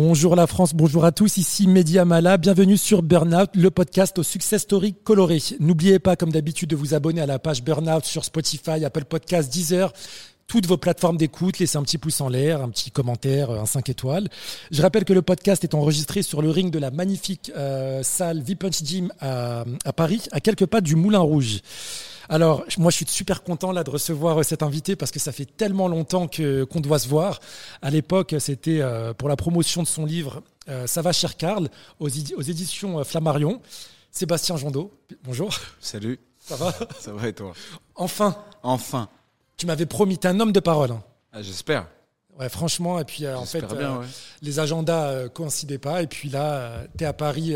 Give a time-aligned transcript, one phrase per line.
[0.00, 4.22] Bonjour la France, bonjour à tous, ici Media Mala, bienvenue sur Burnout, le podcast au
[4.22, 5.38] success story coloré.
[5.58, 9.52] N'oubliez pas comme d'habitude de vous abonner à la page Burnout sur Spotify, Apple Podcasts,
[9.52, 9.92] Deezer,
[10.46, 13.88] toutes vos plateformes d'écoute, laissez un petit pouce en l'air, un petit commentaire, un 5
[13.88, 14.28] étoiles.
[14.70, 18.40] Je rappelle que le podcast est enregistré sur le ring de la magnifique euh, salle
[18.40, 19.64] V-Punch Gym à
[19.96, 21.60] Paris, à quelques pas du Moulin Rouge.
[22.28, 25.32] Alors, moi, je suis super content là de recevoir euh, cet invité parce que ça
[25.32, 27.40] fait tellement longtemps que qu'on doit se voir.
[27.80, 31.70] À l'époque, c'était euh, pour la promotion de son livre euh, Ça va, cher Karl,
[32.00, 33.62] aux, aux éditions Flammarion.
[34.10, 34.92] Sébastien Jondot,
[35.24, 35.54] bonjour.
[35.80, 36.18] Salut.
[36.38, 36.74] Ça va?
[36.98, 37.52] Ça va et toi?
[37.94, 38.36] Enfin.
[38.62, 39.08] Enfin.
[39.56, 40.92] Tu m'avais promis, t'es un homme de parole.
[40.92, 41.02] Hein.
[41.32, 41.86] Ah, J'espère.
[42.38, 44.06] Ouais, franchement, et puis en fait, bien, ouais.
[44.42, 47.54] les agendas euh, coïncidaient pas, et puis là, tu es à Paris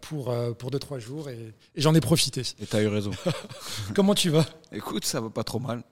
[0.00, 2.42] pour, pour 2-3 jours, et, et j'en ai profité.
[2.60, 3.10] Et tu as eu raison.
[3.94, 4.46] Comment tu vas?
[4.72, 5.82] Écoute, ça va pas trop mal.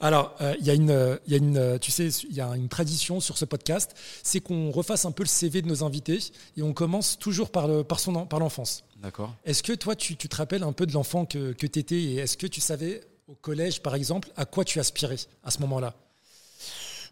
[0.00, 3.20] Alors, il y, a une, y a une, tu sais, il y a une tradition
[3.20, 6.18] sur ce podcast, c'est qu'on refasse un peu le CV de nos invités,
[6.56, 8.84] et on commence toujours par, le, par, son, par l'enfance.
[9.02, 9.34] D'accord.
[9.44, 11.96] Est-ce que toi, tu, tu te rappelles un peu de l'enfant que, que tu étais,
[11.96, 15.60] et est-ce que tu savais au collège, par exemple, à quoi tu aspirais à ce
[15.60, 15.94] moment-là?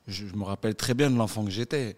[0.06, 1.97] Je, je, me rappelle très bien de l'enfant que j'étais,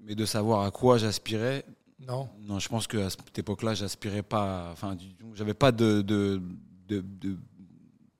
[0.00, 1.64] mais de savoir à quoi j'aspirais.
[2.06, 2.28] Non.
[2.40, 4.70] Non, je pense qu'à cette époque-là, j'aspirais pas.
[4.72, 4.96] Enfin,
[5.34, 6.42] j'avais pas de, de,
[6.88, 7.36] de, de,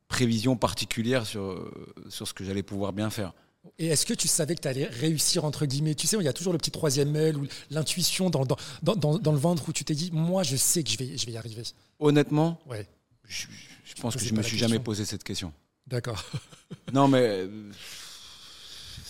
[0.08, 1.72] prévision particulière sur,
[2.08, 3.32] sur ce que j'allais pouvoir bien faire.
[3.78, 5.94] Et est-ce que tu savais que tu allais réussir, entre guillemets?
[5.94, 9.18] Tu sais, il y a toujours le petit troisième œil ou l'intuition dans, dans, dans,
[9.18, 11.32] dans, le ventre où tu t'es dit, moi, je sais que je vais, je vais
[11.32, 11.62] y arriver.
[12.00, 12.86] Honnêtement, ouais.
[13.26, 13.46] je,
[13.84, 15.52] je pense que je me suis jamais posé cette question.
[15.86, 16.24] D'accord.
[16.92, 17.46] non, mais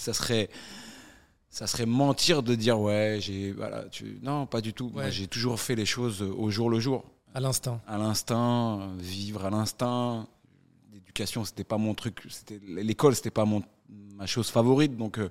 [0.03, 0.51] ça serait
[1.49, 4.91] ça serait mentir de dire ouais j'ai voilà tu non pas du tout.
[4.95, 5.11] Ouais.
[5.11, 7.05] j'ai toujours fait les choses au jour le jour.
[7.35, 7.81] À l'instinct.
[7.87, 10.27] À l'instinct vivre à l'instinct.
[10.93, 13.63] L'éducation c'était pas mon truc c'était l'école c'était pas mon
[14.17, 14.97] ma chose favorite.
[14.97, 15.31] Donc euh,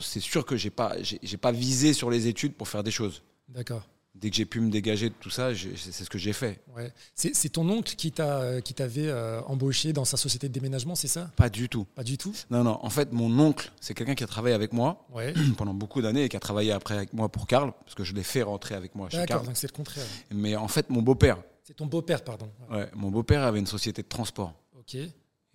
[0.00, 3.22] c'est sûr que j'ai pas j'ai pas visé sur les études pour faire des choses.
[3.48, 6.62] D'accord dès que j'ai pu me dégager de tout ça, c'est ce que j'ai fait.
[6.76, 6.92] Ouais.
[7.14, 11.30] C'est ton oncle qui t'avait euh, embauché dans sa société de déménagement, c'est ça?
[11.36, 11.84] Pas du tout.
[11.94, 12.34] Pas du tout?
[12.50, 12.78] Non, non.
[12.82, 15.34] En fait, mon oncle, c'est quelqu'un qui a travaillé avec moi ouais.
[15.56, 18.14] pendant beaucoup d'années et qui a travaillé après avec moi pour Karl, parce que je
[18.14, 19.26] l'ai fait rentrer avec moi chez Karl.
[19.26, 20.06] D'accord, donc c'est le contraire.
[20.30, 21.42] Mais en fait, mon beau-père.
[21.62, 22.50] C'est ton beau-père, pardon.
[22.70, 24.54] Ouais, mon beau-père avait une société de transport.
[24.78, 24.96] Ok.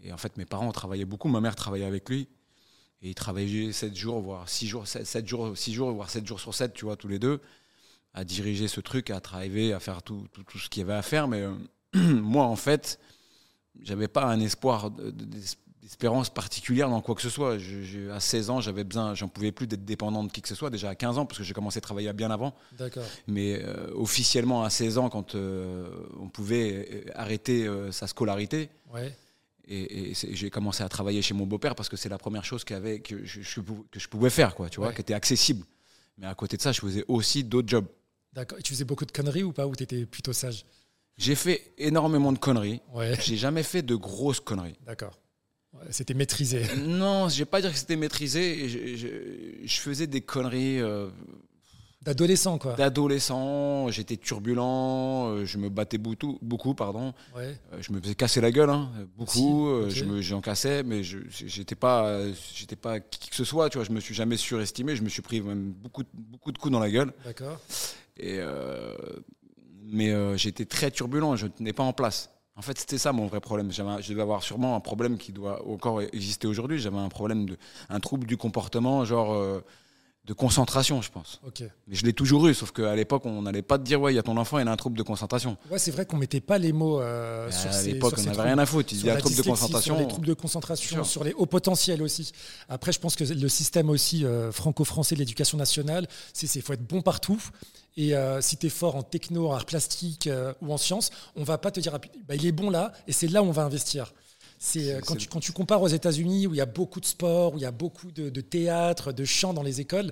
[0.02, 1.28] Et en fait, mes parents travaillaient beaucoup.
[1.28, 2.28] Ma mère travaillait avec lui.
[3.02, 6.28] Et ils travaillaient 7 jours, voire 6 jours, 7, 7 jours, 6 jours, voire 7
[6.28, 7.40] jours sur 7, tu vois, tous les deux
[8.14, 10.94] à diriger ce truc, à travailler, à faire tout, tout, tout ce qu'il y avait
[10.94, 11.28] à faire.
[11.28, 11.54] Mais euh,
[11.94, 13.00] moi, en fait,
[13.82, 14.92] j'avais pas un espoir
[15.82, 17.58] d'espérance particulière dans quoi que ce soit.
[17.58, 20.48] Je, je, à 16 ans, j'avais besoin, j'en pouvais plus d'être dépendant de qui que
[20.48, 20.70] ce soit.
[20.70, 22.56] Déjà à 15 ans, parce que j'ai commencé à travailler bien avant.
[23.28, 25.88] Mais euh, officiellement à 16 ans, quand euh,
[26.20, 28.70] on pouvait arrêter sa scolarité.
[28.94, 29.16] Ouais.
[29.72, 32.64] Et, et j'ai commencé à travailler chez mon beau-père parce que c'est la première chose
[32.72, 34.96] avait, que, je, je, que je pouvais faire, quoi, tu vois, Ouais.
[34.96, 35.64] qui était accessible.
[36.18, 37.86] Mais à côté de ça, je faisais aussi d'autres jobs.
[38.34, 38.60] D'accord.
[38.60, 40.66] Et tu faisais beaucoup de conneries ou pas Ou tu étais plutôt sage?
[41.18, 42.82] J'ai fait énormément de conneries.
[42.94, 43.14] Ouais.
[43.22, 44.78] J'ai jamais fait de grosses conneries.
[44.86, 45.20] D'accord.
[45.74, 46.64] Ouais, c'était maîtrisé.
[46.78, 48.70] Non, je vais pas dire que c'était maîtrisé.
[48.70, 49.08] Je, je,
[49.68, 50.80] je, faisais des conneries.
[50.80, 51.10] Euh,
[52.02, 52.76] D'adolescent, quoi.
[52.76, 53.90] D'adolescent.
[53.92, 55.28] J'étais turbulent.
[55.30, 57.14] euh, Je me battais beaucoup, beaucoup pardon.
[57.36, 57.58] Ouais.
[57.74, 59.32] Euh, Je me faisais casser la gueule, hein, beaucoup.
[59.32, 59.90] Si, euh, ok.
[59.90, 62.22] Je me, j'en cassais, mais je, j'étais pas,
[62.56, 63.70] j'étais pas qui que ce soit.
[63.70, 64.96] Tu vois, je me suis jamais surestimé.
[64.96, 67.12] Je me suis pris même beaucoup, beaucoup de coups dans la gueule.
[67.26, 67.60] D'accord.
[68.20, 68.96] Et euh,
[69.92, 72.30] mais euh, j'étais très turbulent, je ne tenais pas en place.
[72.56, 73.72] En fait, c'était ça mon vrai problème.
[73.72, 76.78] J'avais, je devais avoir sûrement un problème qui doit encore exister aujourd'hui.
[76.78, 77.58] J'avais un problème de,
[77.90, 79.64] un trouble du comportement, genre euh,
[80.26, 81.40] de concentration, je pense.
[81.48, 81.64] Ok.
[81.88, 84.18] Mais je l'ai toujours eu, sauf qu'à l'époque, on n'allait pas te dire ouais, il
[84.18, 85.56] y a ton enfant, il a un trouble de concentration.
[85.72, 88.58] Ouais, c'est vrai qu'on mettait pas les mots euh, sur à l'époque, on n'avait rien
[88.58, 88.92] à foutre.
[88.92, 89.96] Il y a un trouble de concentration.
[89.96, 92.34] Sur les troubles de concentration, sur les hauts potentiels aussi.
[92.68, 96.74] Après, je pense que le système aussi euh, franco-français de l'éducation nationale, c'est il faut
[96.74, 97.42] être bon partout.
[97.98, 101.10] Et euh, si tu es fort en techno, en art plastique euh, ou en sciences,
[101.36, 103.52] on va pas te dire bah, il est bon là, et c'est là où on
[103.52, 104.14] va investir.
[104.58, 107.06] C'est euh, quand, tu, quand tu compares aux États-Unis où il y a beaucoup de
[107.06, 110.12] sport, où il y a beaucoup de, de théâtre, de chant dans les écoles.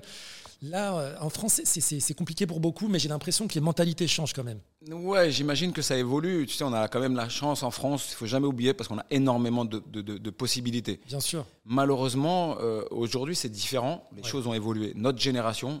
[0.60, 4.42] Là, en France, c'est- compliqué pour beaucoup, mais j'ai l'impression que les mentalités changent quand
[4.42, 4.58] même.
[4.90, 6.46] Ouais, j'imagine que ça évolue.
[6.48, 8.88] Tu sais, on a quand même la chance en France, il faut jamais oublier, parce
[8.88, 10.98] qu'on a énormément de, de- de- de possibilités.
[11.06, 11.46] Bien sûr.
[11.64, 14.08] Malheureusement, euh, aujourd'hui, c'est différent.
[14.16, 14.28] Les Ouais.
[14.28, 14.92] choses ont évolué.
[14.96, 15.80] Notre génération,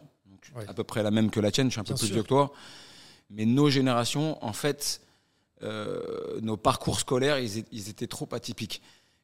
[0.52, 0.68] donc Ouais.
[0.68, 2.14] à peu près la même que la tienne, je suis un peu plus sûr.
[2.14, 2.52] vieux que toi,
[3.30, 5.00] mais nos générations, en fait,
[5.62, 8.80] euh, nos parcours scolaires, ils, étaient trop atypiques.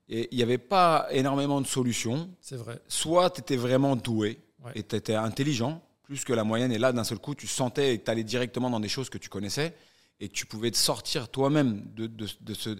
[0.08, 2.28] Et il n'y avait pas énormément de solutions.
[2.40, 2.78] C'est vrai.
[2.88, 4.72] Soit tu étais vraiment doué Ouais.
[4.74, 7.98] et tu étais intelligent, plus que la moyenne, et là, d'un seul coup, tu sentais
[7.98, 9.74] que tu allais directement dans des choses que tu connaissais
[10.20, 12.70] et que tu pouvais te sortir toi-même de, de- de ce...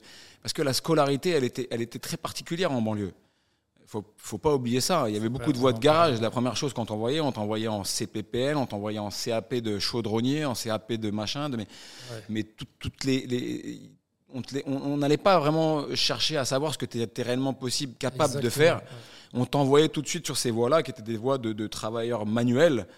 [0.42, 3.12] Parce que la scolarité, elle était, elle était très particulière en banlieue.
[3.94, 5.05] Faut, faut pas oublier ça.
[5.08, 6.20] Il y avait beaucoup de voies de garage.
[6.20, 9.79] La première chose quand on voyait, on t'envoyait en CPPL, on t'envoyait en CAP de
[9.79, 11.67] chaudronnier, en CAP de machin, de, mais,
[12.29, 13.81] mais toutes les,
[14.67, 18.49] on n'allait pas vraiment chercher à savoir ce que tu étais réellement possible, capable de
[18.49, 18.82] faire.
[19.32, 22.88] On t'envoyait tout de suite sur ces voies-là, qui étaient des voies de, travailleurs manuels,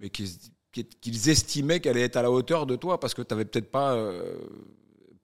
[0.00, 3.44] mais qu'ils estimaient qu'elle allait être à la hauteur de toi, parce que tu n'avais
[3.44, 4.34] peut-être pas, euh,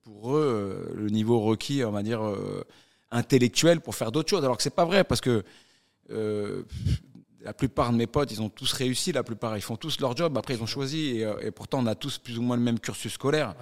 [0.05, 2.63] pour eux, euh, le niveau requis, on va dire, euh,
[3.11, 4.45] intellectuel pour faire d'autres choses.
[4.45, 5.45] Alors que c'est pas vrai, parce que
[6.09, 10.17] la plupart de mes potes, ils ont tous réussi, la plupart, ils font tous leur
[10.17, 12.79] job, après ils ont choisi, et, pourtant on a tous plus ou moins le même
[12.79, 13.55] cursus scolaire.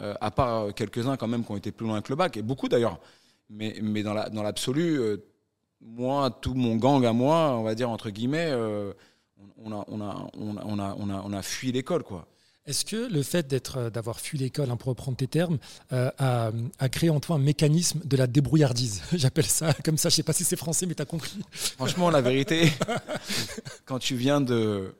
[0.00, 2.42] Euh, à part quelques-uns quand même qui ont été plus loin que le bac, et
[2.42, 3.00] beaucoup d'ailleurs.
[3.50, 5.22] Mais, mais dans l'absolu, la, dans
[5.80, 8.92] moi, tout mon gang à moi, on va dire entre guillemets, euh,
[9.56, 12.26] on, a, on, a, on, a, on, a, on a fui l'école, quoi.
[12.68, 15.58] Est-ce que le fait d'être, euh, d'avoir fui l'école, hein, pour reprendre tes termes,
[15.90, 19.02] a, a, créé en toi un mécanisme de la débrouillardise?
[19.14, 21.38] J'appelle ça comme ça, je sais pas si c'est français, mais tu as compris.
[21.50, 22.70] Franchement, la vérité,
[23.86, 24.94] quand tu viens de,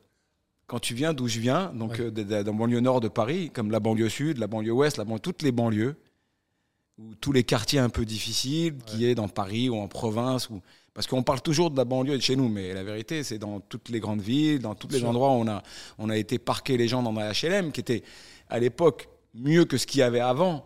[0.69, 3.71] quand tu viens d'où je viens, donc euh, dans la banlieue nord de Paris, comme
[3.71, 5.95] la banlieue sud, la banlieue ouest, la banlieue, toutes les banlieues,
[6.99, 10.61] ou tous les quartiers un peu difficiles, qui est dans Paris ou en province, ou
[10.93, 13.59] parce qu'on parle toujours de la banlieue de chez nous, mais la vérité, c'est dans
[13.59, 15.63] toutes les grandes villes, dans tous les endroits où on a,
[15.97, 18.03] on a été parquer les gens dans la HLM, qui était
[18.49, 20.65] à l'époque mieux que ce qu'il y avait avant,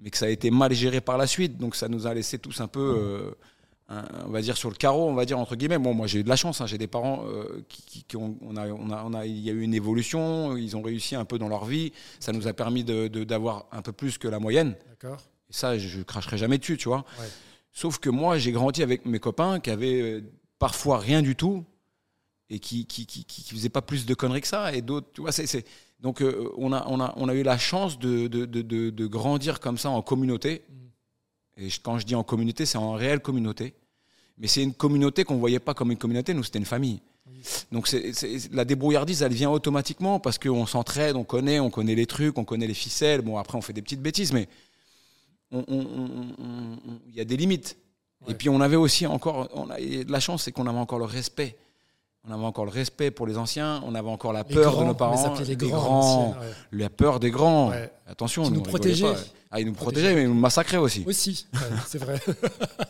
[0.00, 1.58] mais que ça a été mal géré par la suite.
[1.58, 2.80] Donc ça nous a laissé tous un peu.
[2.80, 3.30] Euh,
[4.26, 5.78] on va dire sur le carreau, on va dire entre guillemets.
[5.78, 6.66] Bon, moi j'ai eu de la chance, hein.
[6.66, 9.74] j'ai des parents euh, qui, ont, on a, on a, il y a eu une
[9.74, 13.76] évolution, ils ont réussi un peu dans leur vie, ça nous a permis d'avoir de,
[13.76, 14.74] un peu plus que la moyenne.
[14.88, 15.20] D'accord.
[15.50, 17.04] Et ça, je, cracherai jamais dessus, tu vois.
[17.74, 20.20] Sauf que moi, j'ai grandi avec mes copains qui avaient euh,
[20.58, 21.64] parfois rien du tout
[22.48, 25.22] et qui qui, qui, qui, faisaient pas plus de conneries que ça, et d'autres, tu
[25.22, 25.66] vois, c'est
[25.98, 29.06] donc euh, on, a, on, a, on a eu la chance de, de, de, de
[29.06, 30.62] grandir comme ça en communauté.
[30.68, 31.64] Mm.
[31.64, 33.74] Et quand je dis en communauté, c'est en réelle communauté.
[34.38, 37.00] Mais c'est une communauté qu'on ne voyait pas comme une communauté, nous, c'était une famille.
[37.72, 38.12] Donc c'est,
[38.52, 42.44] la débrouillardise, elle vient automatiquement parce qu'on s'entraide, on connaît, on connaît les trucs, on
[42.44, 43.22] connaît les ficelles.
[43.22, 44.48] Bon, après, on fait des petites bêtises, mais
[45.68, 47.76] il y a des limites.
[48.26, 51.04] Et puis, on avait aussi encore, on a, la chance, c'est qu'on avait encore le
[51.04, 51.56] respect.
[52.26, 54.94] On avait encore le respect pour les anciens, on avait encore la peur de nos
[54.94, 56.34] parents, les, grands,
[56.72, 57.70] la peur des grands.
[58.06, 59.14] Attention, ils nous, protégeaient.
[59.50, 61.04] Ah, ils nous protégeaient, mais ils nous massacraient aussi.
[61.06, 61.46] Aussi,
[61.86, 62.18] c'est vrai.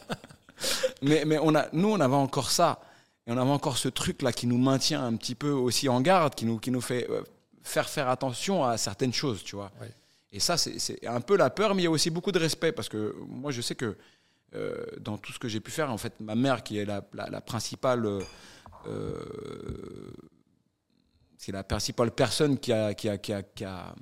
[1.02, 2.80] mais, mais on a, nous, on avait encore ça.
[3.26, 6.34] Et on avait encore ce truc-là qui nous maintient un petit peu aussi en garde,
[6.34, 7.22] qui nous, qui nous fait euh,
[7.64, 9.72] faire faire attention à certaines choses, tu vois.
[10.34, 12.72] Et ça, c'est un peu la peur, mais il y a aussi beaucoup de respect,
[12.72, 13.96] parce que moi, je sais que
[14.56, 17.06] euh, dans tout ce que j'ai pu faire, en fait, ma mère, qui est la,
[17.12, 18.04] la, principale...
[18.86, 19.20] Euh,
[21.38, 23.94] c'est la principale personne qui a, qui a, qui a, qui a,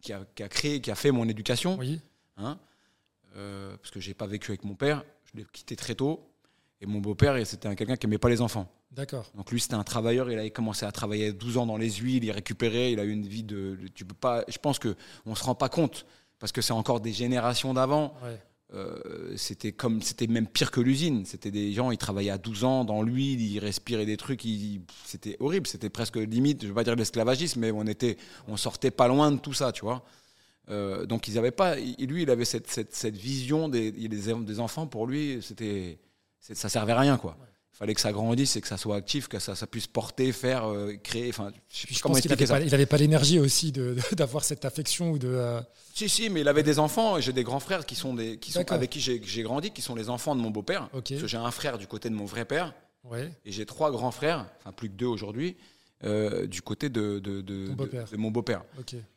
[0.00, 1.76] qui a, qui a créé, qui a fait mon éducation.
[1.76, 2.00] Oui.
[2.36, 2.56] Hein,
[3.32, 5.04] parce que j'ai pas vécu avec mon père.
[5.24, 6.30] Je l'ai quitté très tôt.
[6.80, 8.72] Et mon beau-père, c'était quelqu'un qui n'aimait pas les enfants.
[8.94, 9.30] D'accord.
[9.34, 10.30] Donc lui, c'était un travailleur.
[10.30, 12.24] Il avait commencé à travailler à 12 ans dans les huiles.
[12.24, 12.92] Il récupérait.
[12.92, 13.76] Il a eu une vie de.
[13.94, 14.44] Tu peux pas.
[14.48, 14.94] Je pense que
[15.26, 16.06] on se rend pas compte
[16.38, 18.14] parce que c'est encore des générations d'avant.
[18.72, 21.24] Euh, c'était comme c'était même pire que l'usine.
[21.24, 24.46] C'était des gens, ils travaillaient à 12 ans dans l'huile, ils respiraient des trucs.
[25.04, 25.66] C'était horrible.
[25.66, 26.62] C'était presque limite.
[26.62, 29.72] Je vais pas dire l'esclavagisme, mais on était, on sortait pas loin de tout ça,
[29.72, 30.04] tu vois.
[30.70, 34.86] Euh, donc ils avaient pas, lui, il avait cette, cette, cette vision des, des, enfants.
[34.86, 35.98] Pour lui, c'était,
[36.40, 37.36] ça servait à rien, quoi.
[37.74, 40.66] Fallait que ça grandisse et que ça soit actif, que ça, ça puisse porter, faire,
[40.66, 41.28] euh, créer.
[41.28, 43.72] Enfin, je, pense qu'il n'avait pas, l'énergie aussi
[44.12, 45.28] d'avoir cette affection ou de.
[45.28, 45.60] Euh,
[45.92, 47.20] si, si, mais il avait des enfants.
[47.20, 49.94] J'ai des grands frères qui sont des, qui sont avec qui j'ai grandi, qui sont
[49.94, 50.88] les enfants de mon beau-père.
[51.04, 52.72] J'ai un frère du côté de mon vrai père.
[53.04, 53.30] Ouais.
[53.44, 55.56] Et j'ai trois grands frères, enfin plus que deux aujourd'hui,
[56.04, 58.62] euh, du côté de, de, de, de mon beau-père.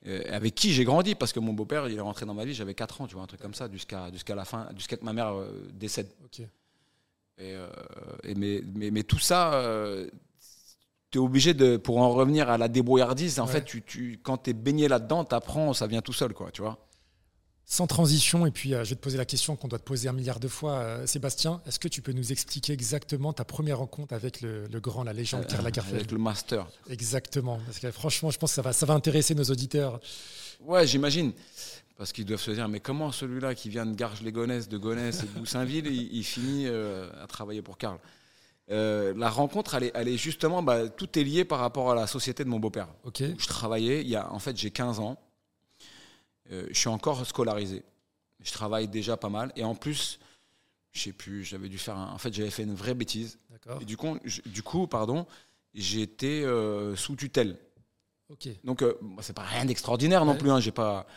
[0.06, 2.54] Euh, avec qui j'ai grandi, parce que mon beau-père, il est rentré dans ma vie,
[2.54, 5.06] j'avais 4 ans, tu vois, un truc comme ça, jusqu'à jusqu'à la fin, jusqu'à que
[5.06, 6.08] ma mère euh, décède.
[7.40, 7.56] Et,
[8.24, 9.64] et mais, mais, mais, tout ça,
[11.12, 14.38] tu es obligé de, pour en revenir à la débrouillardise, en fait, tu, tu, quand
[14.38, 16.87] tu es baigné là-dedans, tu apprends, ça vient tout seul, quoi, tu vois.
[17.70, 20.08] Sans transition, et puis euh, je vais te poser la question qu'on doit te poser
[20.08, 23.80] un milliard de fois, euh, Sébastien, est-ce que tu peux nous expliquer exactement ta première
[23.80, 26.66] rencontre avec le, grand, la légende Karl Lagerfeld Avec le master.
[26.90, 30.00] Exactement, parce que franchement, je pense que ça va, ça va intéresser nos auditeurs.
[30.62, 31.34] Ouais, j'imagine.
[31.98, 35.26] Parce qu'ils doivent se dire, mais comment celui-là qui vient de Garges-les-Gonesse, de Gonesse et
[35.26, 38.00] de Boussainville, il, finit euh, à travailler pour Karl?
[38.70, 42.08] La rencontre, elle est, elle est justement, bah, tout est lié par rapport à la
[42.08, 42.88] société de mon beau-père.
[43.04, 43.24] Ok.
[43.38, 45.18] je travaillais, il y a, en fait, j'ai 15 ans.
[46.52, 47.84] Euh, je suis encore scolarisé.
[48.42, 49.52] Je travaille déjà pas mal.
[49.56, 50.20] Et en plus,
[50.92, 53.40] je sais plus, j'avais dû faire En fait, j'avais fait une vraie bêtise.
[53.82, 55.26] Et du coup, du coup pardon,
[55.74, 57.58] j'étais euh, sous tutelle.
[58.30, 58.50] Ok.
[58.64, 60.52] Donc, euh, c'est pas rien d'extraordinaire non plus.
[60.52, 61.08] Hein, j'ai pas.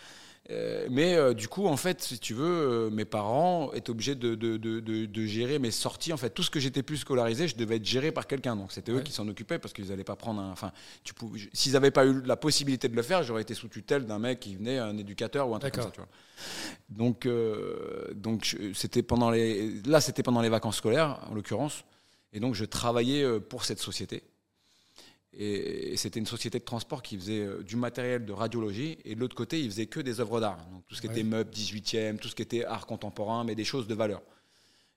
[0.48, 4.14] Euh, mais euh, du coup, en fait, si tu veux, euh, mes parents étaient obligés
[4.16, 6.12] de, de, de, de- de gérer mes sorties.
[6.12, 8.56] En fait, tout ce que j'étais plus scolarisé, je devais être géré par quelqu'un.
[8.56, 9.02] Donc, c'était eux Ouais.
[9.04, 10.50] qui s'en occupaient parce qu'ils n'allaient pas prendre un.
[10.50, 10.72] Enfin,
[11.52, 14.40] s'ils n'avaient pas eu la possibilité de le faire, j'aurais été sous tutelle d'un mec
[14.40, 15.90] qui venait, un éducateur ou un truc comme ça.
[15.90, 16.06] D'accord.
[16.08, 16.10] Tu
[16.88, 16.96] vois.
[17.06, 17.28] Donc,
[18.16, 19.80] donc c'était pendant les.
[19.86, 21.84] Là, c'était pendant les vacances scolaires, en l'occurrence.
[22.32, 24.22] Et donc, je travaillais pour cette société.
[25.32, 28.98] Et, et c'était une société de transport qui faisait euh, du matériel de radiologie.
[29.04, 30.64] Et de l'autre côté, ils faisaient que des œuvres d'art.
[30.72, 31.12] Donc tout ce qui Ouais.
[31.14, 34.22] était meubles 18e, tout ce qui était art contemporain, mais des choses de valeur.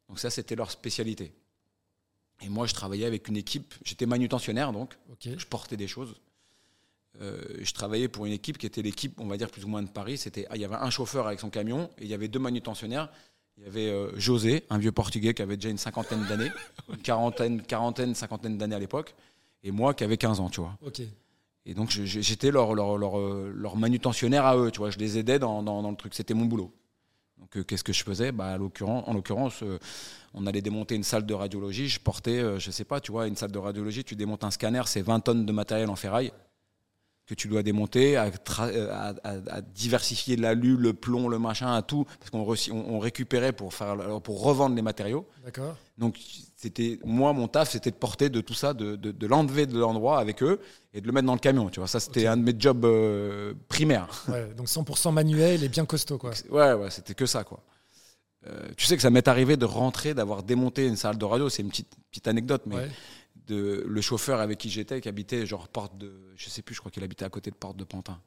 [0.09, 1.33] Donc ça, c'était leur spécialité.
[2.41, 3.73] Et moi, je travaillais avec une équipe.
[3.85, 6.15] J'étais manutentionnaire, donc je portais des choses.
[7.21, 9.83] Euh, je travaillais pour une équipe qui était l'équipe, on va dire plus ou moins
[9.83, 10.17] de Paris.
[10.17, 12.39] C'était, ah, il y avait un chauffeur avec son camion et il y avait deux
[12.39, 13.11] manutentionnaires.
[13.57, 16.49] Il y avait euh, José, un vieux Portugais qui avait déjà une cinquantaine d'années,
[16.89, 19.13] une quarantaine, quarantaine, cinquantaine d'années à l'époque,
[19.63, 20.75] et moi qui avais 15 ans, tu vois.
[21.65, 24.89] Et donc j'étais leur, leur, leur, euh, leur manutentionnaire à eux, tu vois.
[24.89, 26.13] Je les aidais dans, dans, dans le truc.
[26.13, 26.73] C'était mon boulot.
[27.37, 28.31] Donc euh, qu'est-ce que je faisais?
[28.33, 29.79] Bah, En l'occurrence, euh,
[30.33, 31.87] on allait démonter une salle de radiologie.
[31.87, 34.81] Je portais, je sais pas, tu vois, une salle de radiologie, tu démontes un scanner,
[34.85, 36.33] c'est 20 tonnes de matériel en ferraille
[37.25, 41.73] que tu dois démonter, à, euh, à- à- à diversifier l'alu, le plomb, le machin,
[41.73, 42.41] à tout, parce qu'on
[42.73, 45.25] on, on récupérait pour, faire, pour revendre les matériaux.
[45.45, 45.77] D'accord.
[45.97, 46.17] Donc,
[46.57, 50.43] c'était moi, mon taf, c'était de porter de tout ça, de, l'enlever de l'endroit avec
[50.43, 50.59] eux
[50.93, 51.69] et de le mettre dans le camion.
[51.69, 54.25] Tu vois, ça, c'était un de mes jobs euh, primaires.
[54.27, 56.31] Ouais, donc 100% manuel et bien costaud, quoi.
[56.49, 57.61] Ouais, ouais, c'était que ça, quoi.
[58.45, 61.47] Euh, tu sais que ça m'est arrivé de rentrer, d'avoir démonté une salle de radio.
[61.47, 62.89] C'est une petite, petite anecdote, mais Ouais.
[63.47, 66.79] De, le chauffeur avec qui j'étais, qui habitait genre porte de, je sais plus, je
[66.79, 68.19] crois qu'il habitait à côté de porte de Pantin.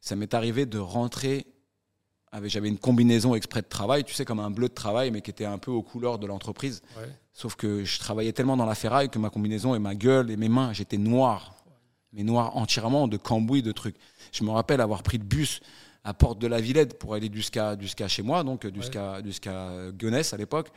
[0.00, 1.46] Ça m'est arrivé de rentrer
[2.32, 5.20] avec, j'avais une combinaison exprès de travail, tu sais, comme un bleu de travail, mais
[5.20, 6.82] qui était un peu aux couleurs de l'entreprise.
[6.96, 7.08] Ouais.
[7.34, 10.36] Sauf que je travaillais tellement dans la ferraille que ma combinaison et ma gueule et
[10.36, 11.54] mes mains, j'étais noir.
[12.14, 13.96] Mais noir entièrement de cambouis, de trucs.
[14.32, 15.60] Je me rappelle avoir pris le bus
[16.04, 20.34] à Porte de la Villette pour aller jusqu'à jusqu'à chez moi, donc jusqu'à jusqu'à Gonesse
[20.34, 20.70] à l'époque.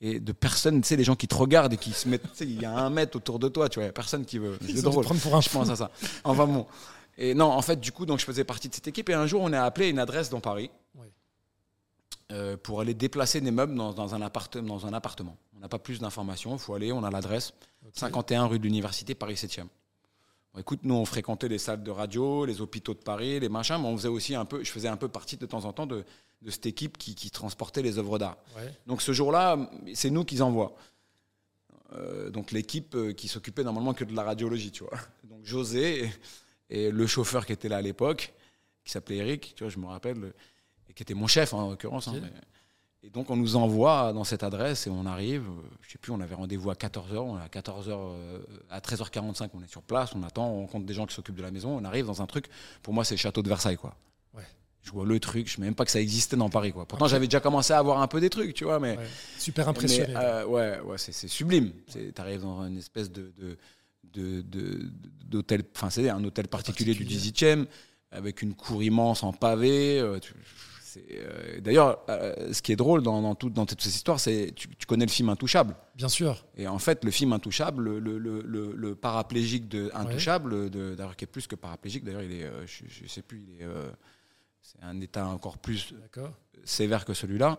[0.00, 2.28] Et de personnes, tu sais, les gens qui te regardent et qui se mettent, tu
[2.34, 4.26] sais, il y a un mètre autour de toi, tu vois, il y a personne
[4.26, 4.58] qui veut.
[4.60, 5.04] C'est drôle.
[5.04, 5.90] prendre pour un Je pense à ça.
[6.24, 6.66] Enfin bon.
[7.16, 9.08] Et non, en fait, du coup, donc je faisais partie de cette équipe.
[9.08, 10.70] Et un jour, on est appelé à une adresse dans Paris
[12.32, 15.36] euh, pour aller déplacer des meubles dans, dans un, apparte- dans un appartement.
[15.56, 16.52] On n'a pas plus d'informations.
[16.54, 17.52] Il faut aller, on a l'adresse.
[17.86, 17.92] Ok.
[17.94, 19.62] 51 rue de l'Université, Paris 7e.
[20.52, 23.78] Bon, écoute, nous, on fréquentait les salles de radio, les hôpitaux de Paris, les machins,
[23.80, 25.86] mais on faisait aussi un peu, je faisais un peu partie de temps en temps
[25.86, 26.04] de,
[26.42, 28.36] de cette équipe qui, qui transportait les œuvres d'art.
[28.56, 28.70] Ouais.
[28.86, 29.56] Donc ce jour-là,
[29.94, 30.74] c'est nous qui envoient.
[31.92, 34.98] Euh, donc l'équipe euh, qui s'occupait normalement que de la radiologie, tu vois.
[35.24, 36.10] Donc José
[36.70, 38.34] et, et le chauffeur qui était là à l'époque,
[38.84, 40.34] qui s'appelait Eric, tu vois, je me rappelle, le-
[40.88, 42.08] et qui était mon chef hein, en l'occurrence.
[42.08, 42.12] hein,
[43.02, 46.10] et donc on nous envoie dans cette adresse et on arrive, euh, je sais plus,
[46.10, 48.38] on avait rendez-vous à 14h, on est à 14h, euh,
[48.68, 51.42] à 13h45, on est sur place, on attend, on rencontre des gens qui s'occupent de
[51.42, 52.48] la maison, on arrive dans un truc,
[52.82, 53.94] pour moi c'est le château de Versailles quoi.
[54.86, 56.86] Je vois le truc, je ne savais même pas que ça existait dans Paris quoi.
[56.86, 58.96] Pourtant j'avais déjà commencé à avoir un peu des trucs, tu vois, mais...
[58.96, 59.04] Ouais.
[59.36, 60.14] Super impressionné.
[60.14, 61.72] Mais, euh, ouais, ouais c'est, sublime.
[61.92, 63.56] Tu arrives dans une espèce de, de,
[64.14, 64.88] de- de-
[65.24, 67.20] d'hôtel, enfin c'est un hôtel particulier, Particulier.
[67.20, 67.66] du 18e,
[68.12, 69.98] avec une cour immense en pavé.
[69.98, 70.20] euh,
[71.10, 71.98] euh, d'ailleurs,
[72.52, 75.04] ce qui est drôle dans, dans, tout- dans toutes ces histoires, c'est tu, tu connais
[75.04, 75.74] le film Intouchable.
[75.96, 76.46] Bien sûr.
[76.56, 81.28] Et en fait, le film Intouchable, le, le, le, paraplégique de Intouchable, d'ailleurs qui est
[81.28, 83.66] plus que paraplégique, d'ailleurs il est, je, je sais plus, il est,
[84.66, 86.30] c'est un état encore plus D'accord.
[86.64, 87.58] sévère que celui-là.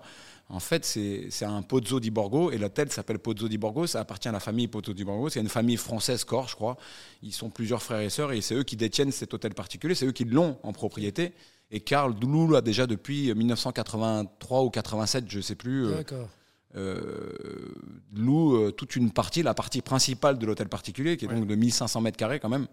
[0.49, 3.85] En fait, c'est un Pozzo di Borgo et l'hôtel s'appelle Pozzo di Borgo.
[3.87, 5.29] Ça appartient à la famille Pozzo di Borgo.
[5.29, 6.77] C'est une famille française corps, je crois.
[7.21, 9.95] Ils sont plusieurs frères et sœurs et c'est eux qui détiennent cet hôtel particulier.
[9.95, 11.33] C'est eux qui l'ont en propriété.
[11.71, 16.29] Et Karl Doulou a déjà depuis 1983 ou 87, je sais plus, euh, D'accord.
[16.75, 17.73] euh,
[18.15, 21.35] loue euh, toute une partie, la partie principale de l'hôtel particulier, qui est Ouais.
[21.35, 22.67] donc de 1500 mètres carrés quand même.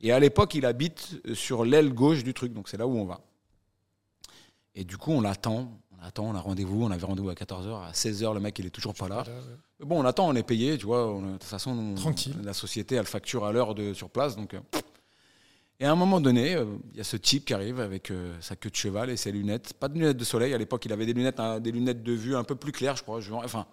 [0.00, 3.04] Et à l'époque, il habite sur l'aile gauche du truc, donc c'est là où on
[3.04, 3.20] va.
[4.74, 7.88] Et du coup, on l'attend, on attend, on a rendez-vous, on avait rendez-vous à 14h,
[7.88, 9.24] à 16h, le mec, il est toujours pas là.
[9.80, 12.36] Mais Bon, on attend, on est payé, tu vois, on- de toute façon, on- Tranquille.
[12.42, 14.54] la société, elle facture à l'heure sur place, donc...
[14.54, 14.60] euh,
[15.82, 18.36] et à un moment donné, euh, il y a ce type qui arrive avec euh,
[18.42, 19.72] sa queue de cheval et ses lunettes.
[19.72, 20.52] Pas de lunettes de soleil.
[20.52, 22.96] À l'époque, il avait des lunettes, hein, des lunettes de vue un peu plus claires,
[22.96, 23.20] je crois.
[23.22, 23.64] Je- enfin,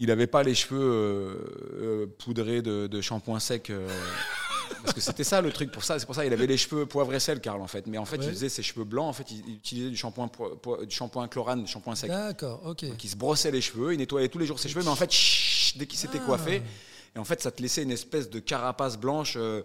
[0.00, 3.70] il n'avait pas les cheveux euh, poudrés de, de shampoing sec.
[4.82, 5.98] Parce que c'était ça le truc pour ça.
[5.98, 7.86] C'est pour ça qu'il avait les cheveux poivre et sel, Karl, en fait.
[7.86, 8.24] Mais en fait, Ouais.
[8.26, 9.08] il faisait ses cheveux blancs.
[9.08, 12.10] En fait, il, il utilisait du shampoing, po- po- du shampoing chlorane, du shampoing sec.
[12.10, 12.84] D'accord, ok.
[12.86, 14.96] Donc, il se brossait les cheveux, il nettoyait tous les jours ses cheveux, mais en
[14.96, 15.10] fait,
[15.76, 16.26] dès qu'il s'était Ah.
[16.26, 16.62] coiffé,
[17.14, 19.34] et en fait, ça te laissait une espèce de carapace blanche.
[19.36, 19.62] euh,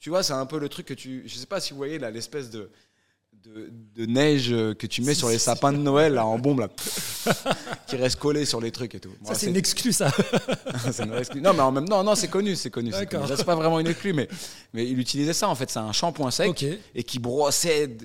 [0.00, 1.24] tu vois, c'est un peu le truc que tu.
[1.26, 2.70] Je sais pas si vous voyez là, l'espèce de,
[3.44, 6.68] de, de neige que tu mets sur les sapins de Noël, là, en bombe, là,
[7.86, 9.12] qui reste collé sur les trucs et tout.
[9.24, 10.10] Ça, c'est une exclue, ça.
[10.92, 11.40] c'est une exclu.
[11.40, 12.92] Non, mais en même non, non, c'est connu, c'est connu.
[12.92, 13.26] c'est connu.
[13.44, 14.28] Pas vraiment une exclue, mais,
[14.72, 15.70] mais il utilisait ça en fait.
[15.70, 17.96] C'est un shampoing sec et qui brossait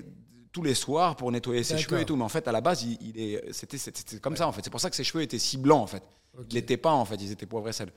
[0.52, 2.16] tous les soirs pour nettoyer ses cheveux et tout.
[2.16, 4.62] Mais en fait, à la base, il, il est, c'était, comme ça en fait.
[4.64, 6.02] C'est pour ça que ses cheveux étaient si blancs en fait.
[6.38, 6.46] Ok.
[6.50, 7.16] Ils l'étaient pas en fait.
[7.16, 7.90] Ils étaient poivre et sel.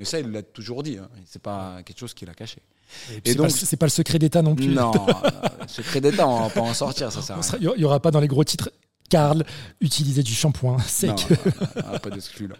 [0.00, 0.96] Mais ça, il l'a toujours dit.
[0.96, 1.08] Hein.
[1.26, 2.62] C'est pas quelque chose qu'il a caché.
[3.24, 4.68] Et, Et donc- pas, c'est pas le secret d'État non plus.
[4.68, 4.92] Non,
[5.24, 5.38] euh,
[5.68, 7.72] secret d'État, on va pas en sortir, ça sert à rien.
[7.76, 8.70] Il n'y aura pas dans les gros titres.
[9.10, 9.44] Karl
[9.80, 11.10] utilisait du shampoing sec.
[11.10, 11.16] Non,
[11.84, 12.56] non, non, pas d'exclus là,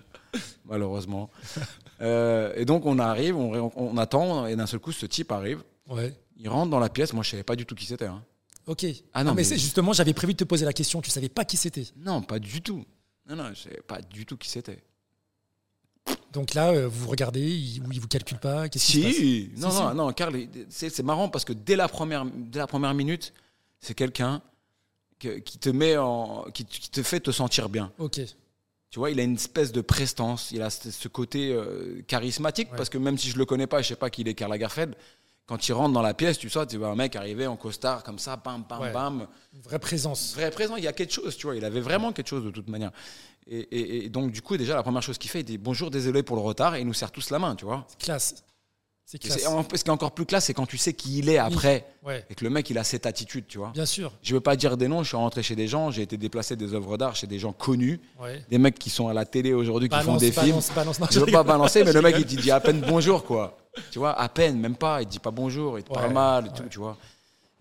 [0.66, 1.30] malheureusement.
[2.02, 5.62] Euh, et donc on arrive, on, attend, et d'un seul coup, ce type arrive.
[5.88, 6.14] Ouais.
[6.36, 7.12] Il rentre dans la pièce.
[7.12, 8.06] Moi, je savais pas du tout qui c'était.
[8.06, 8.22] hein.
[8.66, 8.84] Ok.
[9.14, 11.00] Ah non, mais, mais- c'est justement, j'avais prévu de te poser la question.
[11.00, 11.86] Tu savais pas qui c'était.
[11.96, 12.84] Non, pas du tout.
[13.28, 14.82] Non, non, je savais pas du tout qui c'était.
[16.32, 18.68] Donc là, euh, vous regardez, il, ou il vous calcule pas.
[18.68, 19.96] Qu'est-ce qui se passe Si, non, Si, non, si.
[19.96, 23.32] non, Karl, il- c'est marrant parce que dès la première, dès la première minute,
[23.80, 24.40] c'est quelqu'un
[25.18, 27.90] que- qui te met en, qui, qui te fait te sentir bien.
[27.98, 28.20] Ok.
[28.90, 32.76] Tu vois, il a une espèce de prestance, il a ce, côté euh, charismatique Ouais.
[32.76, 34.94] parce que même si je le connais pas, je sais pas qu'il est Karl Lagerfeld.
[35.50, 38.04] Quand il rentre dans la pièce, tu sais, tu vois un mec arriver en costard
[38.04, 38.92] comme ça, bam, bam, Ouais.
[38.92, 40.32] bam, Une vraie présence.
[40.36, 40.76] vrai présent.
[40.76, 41.56] Il y a quelque chose, tu vois.
[41.56, 42.92] Il avait vraiment quelque chose de toute manière.
[43.48, 45.90] Et, et- et donc du coup, déjà la première chose qu'il fait, il dit bonjour,
[45.90, 47.84] désolé pour le retard, et il nous serre tous la main, tu vois.
[47.98, 48.36] Classe.
[49.04, 49.38] C'est classe.
[49.40, 51.38] c'est- en- Ce qui est encore plus classe, c'est quand tu sais qui il est
[51.38, 52.24] après Ouais.
[52.30, 53.70] et que le mec il a cette attitude, tu vois.
[53.74, 54.12] Bien sûr.
[54.22, 56.54] Je veux pas dire des noms, je suis rentré chez des gens, j'ai été déplacé
[56.54, 58.44] des œuvres d'art chez des gens connus, Ouais.
[58.48, 60.46] des mecs qui sont à la télé aujourd'hui, qui font Balance, des films.
[60.50, 61.00] balance, balance.
[61.00, 63.56] Non, Je veux pas balancer, mais le mec il te dit à peine bonjour, quoi.
[63.90, 65.00] Tu vois, à peine, même pas.
[65.02, 66.54] Il te dit pas bonjour, il te parle Ouais, mal et ouais.
[66.54, 66.96] tout, tu vois.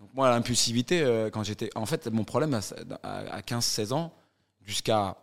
[0.00, 1.70] Donc moi, l'impulsivité, euh, quand j'étais.
[1.76, 2.60] En fait, mon problème à,
[3.02, 4.12] à- à 15-16 ans,
[4.64, 5.16] jusqu'à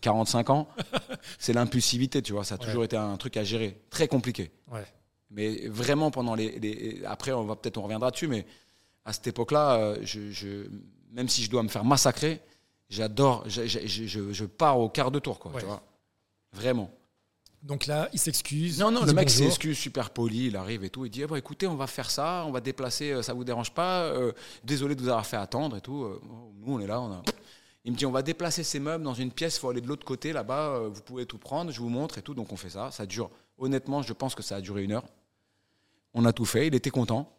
[0.00, 0.68] 45 ans,
[1.38, 2.44] c'est l'impulsivité, tu vois.
[2.44, 2.64] Ça a Ouais.
[2.64, 3.80] toujours été un truc à gérer.
[3.90, 4.50] Très compliqué.
[4.70, 4.84] Ouais.
[5.30, 6.58] Mais vraiment, pendant les.
[6.58, 8.46] les- après, on va peut-être, on reviendra dessus, mais
[9.04, 10.66] à cette époque-là, euh, je, je-
[11.12, 12.40] même si je dois me faire massacrer,
[12.88, 13.44] j'adore.
[13.48, 15.52] Je, je- je- pars au quart de tour, quoi.
[15.52, 15.60] Ouais.
[15.60, 15.82] Tu vois.
[16.52, 16.90] Vraiment.
[17.62, 18.80] Donc là, il s'excuse.
[18.80, 21.04] Non, non, il le mec s'excuse super poli, il arrive et tout.
[21.04, 23.72] Il dit bah, écoutez, on va faire ça, on va déplacer, euh, ça vous dérange
[23.72, 24.32] pas euh,
[24.64, 26.04] Désolé de vous avoir fait attendre et tout.
[26.04, 26.20] Euh,
[26.56, 27.00] Nous, on est là.
[27.00, 27.22] On a...
[27.84, 29.86] Il me dit on va déplacer ces meubles dans une pièce, il faut aller de
[29.86, 32.34] l'autre côté là-bas, vous pouvez tout prendre, je vous montre et tout.
[32.34, 32.90] Donc on fait ça.
[32.90, 35.04] Ça dure, honnêtement, je pense que ça a duré une heure.
[36.12, 37.32] On a tout fait, il était content.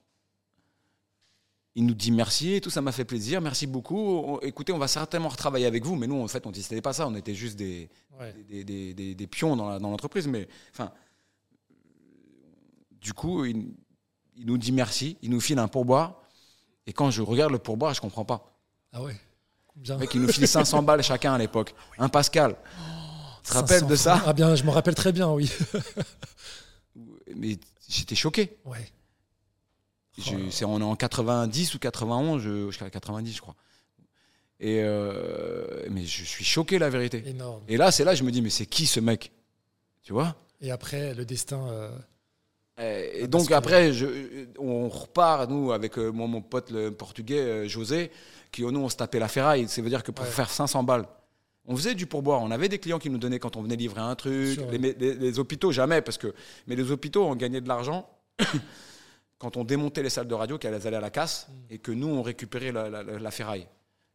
[1.75, 4.39] Il nous dit merci et tout, ça m'a fait plaisir, merci beaucoup.
[4.41, 7.07] Écoutez, on va certainement retravailler avec vous, mais nous, en fait, on décidait pas ça,
[7.07, 8.33] on était juste des, Ouais.
[8.49, 10.27] des, des- des- des pions dans la- dans l'entreprise.
[10.27, 10.91] mais enfin,
[12.99, 13.73] du coup, il,
[14.35, 16.21] il nous dit merci, il nous file un pourboire.
[16.87, 18.53] Et quand je regarde le pourboire, je comprends pas.
[18.91, 19.15] Ah ouais.
[19.87, 21.73] Le mec, il nous file 500 balles chacun à l'époque.
[21.97, 22.57] Un Pascal.
[23.43, 24.21] Tu te rappelles 500 de ça?
[24.25, 25.49] Ah bien, je me rappelle très bien, oui.
[27.35, 27.57] Mais
[27.87, 28.57] j'étais choqué.
[28.65, 28.91] Ouais.
[30.17, 33.55] Je- Oh c'est, on est en 90 ou 91, je, jusqu'à 90, je crois.
[34.59, 37.23] Et euh, mais je suis choqué, la vérité.
[37.25, 37.61] Énorme.
[37.67, 39.31] Et là, c'est là, je me dis, mais c'est qui ce mec?
[40.03, 40.35] Tu vois?
[40.61, 41.65] Et après, le destin.
[41.69, 41.89] euh,
[43.21, 47.67] Et donc après, je- on repart, nous, avec euh, moi, mon pote le portugais, euh,
[47.67, 48.11] José,
[48.51, 49.67] qui, nous, on se tapait la ferraille.
[49.67, 50.31] Ça veut dire que pour Ouais.
[50.31, 51.07] faire 500 balles,
[51.65, 52.41] on faisait du pourboire.
[52.41, 54.55] On avait des clients qui nous donnaient quand on venait livrer un truc.
[54.55, 56.33] Sûr, les, les- les hôpitaux, jamais, parce que...
[56.67, 58.07] Mais les hôpitaux, on gagnait de l'argent
[59.41, 61.53] quand on démontait les salles de radio, qu'elles allaient à la casse, Mm.
[61.73, 63.67] et que nous, on récupérait la, la- la- la ferraille.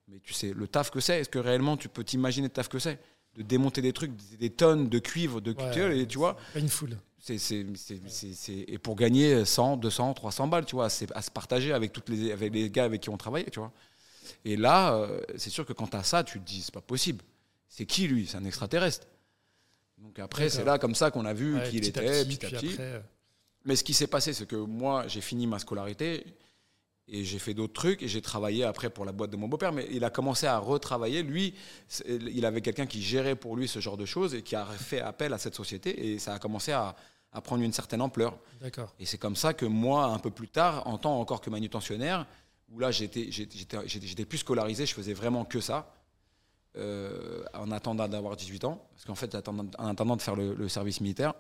[0.09, 2.69] Mais tu sais, le taf que c'est, est-ce que réellement tu peux t'imaginer le taf
[2.69, 2.99] que c'est
[3.35, 6.37] de démonter des trucs, des, des tonnes de cuivre, de Ouais, cuivre, et tu vois,
[6.55, 6.97] Painful.
[7.19, 11.11] c'est, c'est, c'est, c'est- c'est- et pour gagner 100, 200, 300 balles, tu vois, c'est
[11.13, 13.73] à se partager avec, toutes les, avec les gars avec qui on travaillait, tu vois.
[14.45, 17.23] Et là, euh, c'est sûr que quand as ça, tu te dis, c'est pas possible.
[17.69, 18.27] C'est qui lui?
[18.29, 19.07] C'est un extraterrestre.
[19.99, 22.47] Donc après, c'est là comme ça qu'on a vu Ouais, qui il à était, petit,
[22.47, 22.69] à petit.
[22.71, 23.01] après, euh,
[23.67, 26.25] Mais ce qui s'est passé, c'est que moi, j'ai fini ma scolarité
[27.09, 29.73] et j'ai fait d'autres trucs et j'ai travaillé après pour la boîte de mon beau-père.
[29.73, 31.23] Mais il a commencé à retravailler.
[31.25, 31.53] Lui,
[32.09, 35.01] il avait quelqu'un qui gérait pour lui ce genre de choses et qui a fait
[35.01, 36.95] appel à cette société et ça a commencé à,
[37.33, 38.39] à prendre une certaine ampleur.
[38.61, 38.95] D'accord.
[39.01, 42.25] Et c'est comme ça que moi, un peu plus tard, en tant encore que manutentionnaire,
[42.71, 43.29] où là j'étais,
[44.25, 45.93] plus scolarisé, je faisais vraiment que ça,
[46.77, 50.69] euh, en attendant d'avoir 18 ans, parce qu'en fait, en attendant de faire le, le
[50.69, 51.35] service militaire,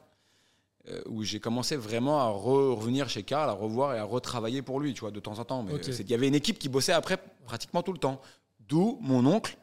[1.06, 4.80] où j'ai commencé vraiment à re- revenir chez Karl, à revoir et à retravailler pour
[4.80, 5.62] lui, tu vois, de temps en temps.
[5.62, 8.20] Mais il y avait une équipe qui bossait après pratiquement tout le temps.
[8.68, 9.56] D'où mon oncle,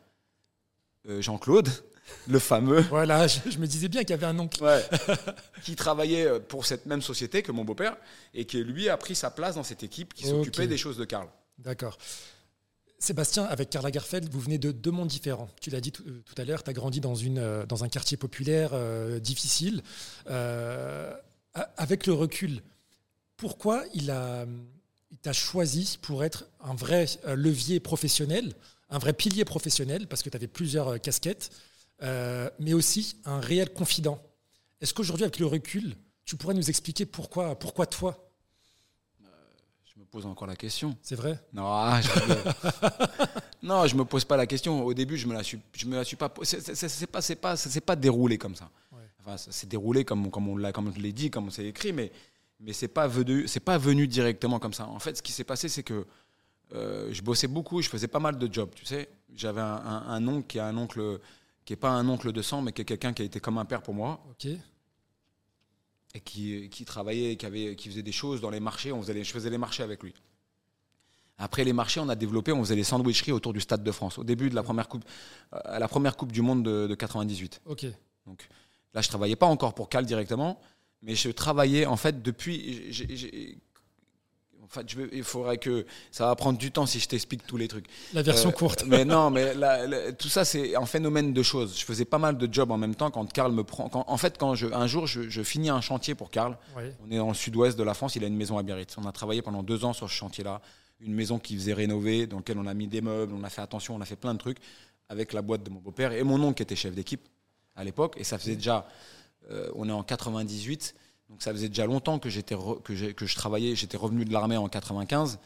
[1.09, 1.69] euh, Jean-Claude,
[2.27, 4.63] le fameux Voilà, je, je me disais bien qu'il y avait un oncle.
[4.63, 4.81] Ouais.
[5.63, 7.95] qui travaillait euh, pour cette même société que mon beau-père
[8.33, 11.05] et qui lui a pris sa place dans cette équipe qui s'occupait des choses de
[11.05, 11.27] Karl.
[11.57, 11.97] D'accord.
[13.03, 15.49] Sébastien, avec Karl Lagerfeld, vous venez de deux mondes différents.
[15.59, 18.69] Tu l'as dit tout, euh, à l'heure, tu as grandi euh, dans un quartier populaire
[18.73, 19.83] euh, difficile.
[20.25, 22.61] Avec le recul,
[23.35, 24.45] pourquoi il a-
[25.21, 28.53] t'a choisi pour être un vrai levier professionnel,
[28.89, 31.51] un vrai pilier professionnel, parce que tu avais plusieurs casquettes,
[32.01, 34.19] mais aussi un réel confident?
[34.81, 38.32] Est-ce qu'aujourd'hui, avec le recul, tu pourrais nous expliquer pourquoi, pourquoi toi
[40.13, 40.95] Poses encore la question.
[41.02, 42.08] C'est vrai Non, ah, je
[43.63, 44.86] non, je me pose pas la question.
[44.86, 46.32] Au début, je me la suis, je me la suis pas.
[46.43, 48.69] C'est pas, c'est pas, c'est pas déroulé comme ça.
[49.19, 52.12] Enfin, c'est déroulé comme, comme on l'a, comme je l'ai dit, comme c'est écrit, mais
[52.60, 54.86] mais c'est pas venu, c'est pas venu directement comme ça.
[54.86, 56.06] En fait, ce qui s'est passé, c'est que
[56.76, 59.10] euh, je bossais beaucoup, je faisais pas mal de jobs, tu sais.
[59.34, 61.19] J'avais un, un, oncle qui est un oncle
[61.65, 63.58] qui est pas un oncle de sang, mais qui est quelqu'un qui a été comme
[63.58, 64.23] un père pour moi.
[64.30, 64.47] Ok
[66.13, 68.91] et qui, qui, travaillait, qui, avait, qui faisait des choses dans les marchés.
[68.91, 70.13] On faisait les, je faisais les marchés avec lui.
[71.38, 74.19] Après les marchés, on a développé, on faisait les sandwicheries autour du Stade de France,
[74.19, 75.04] au début de la première coupe,
[75.52, 77.62] à la première coupe du monde de, de 98.
[77.65, 77.86] Ok.
[78.28, 78.47] Donc
[78.93, 80.60] là, je travaillais pas encore pour Cal directement,
[81.02, 82.91] mais je travaillais en fait depuis.
[84.75, 87.86] Enfin, il faudrait que ça va prendre du temps si je t'explique tous les trucs.
[88.13, 88.86] La version euh, courte.
[88.88, 89.53] Mais non, mais
[90.17, 91.77] tout ça c'est un phénomène de choses.
[91.77, 93.89] Je faisais pas mal de jobs en même temps quand Karl me prend.
[93.93, 97.27] en fait, quand je, un jour je, finis un chantier pour Karl, on est dans
[97.27, 98.97] le sud-ouest de la France, il a une maison à Biarritz.
[98.97, 100.62] On a travaillé pendant deux ans sur ce chantier-là,
[101.01, 103.62] une maison qui faisait rénover, dans laquelle on a mis des meubles, on a fait
[103.62, 104.57] attention, on a fait plein de trucs
[105.09, 107.27] avec la boîte de mon beau-père et mon oncle qui était chef d'équipe
[107.75, 108.15] à l'époque.
[108.17, 108.88] Et ça faisait déjà,
[109.51, 110.95] euh, on est en 98.
[111.29, 113.75] Donc ça faisait déjà longtemps que j'étais que, que, je travaillais.
[113.75, 115.39] J'étais revenu de l'armée en 95.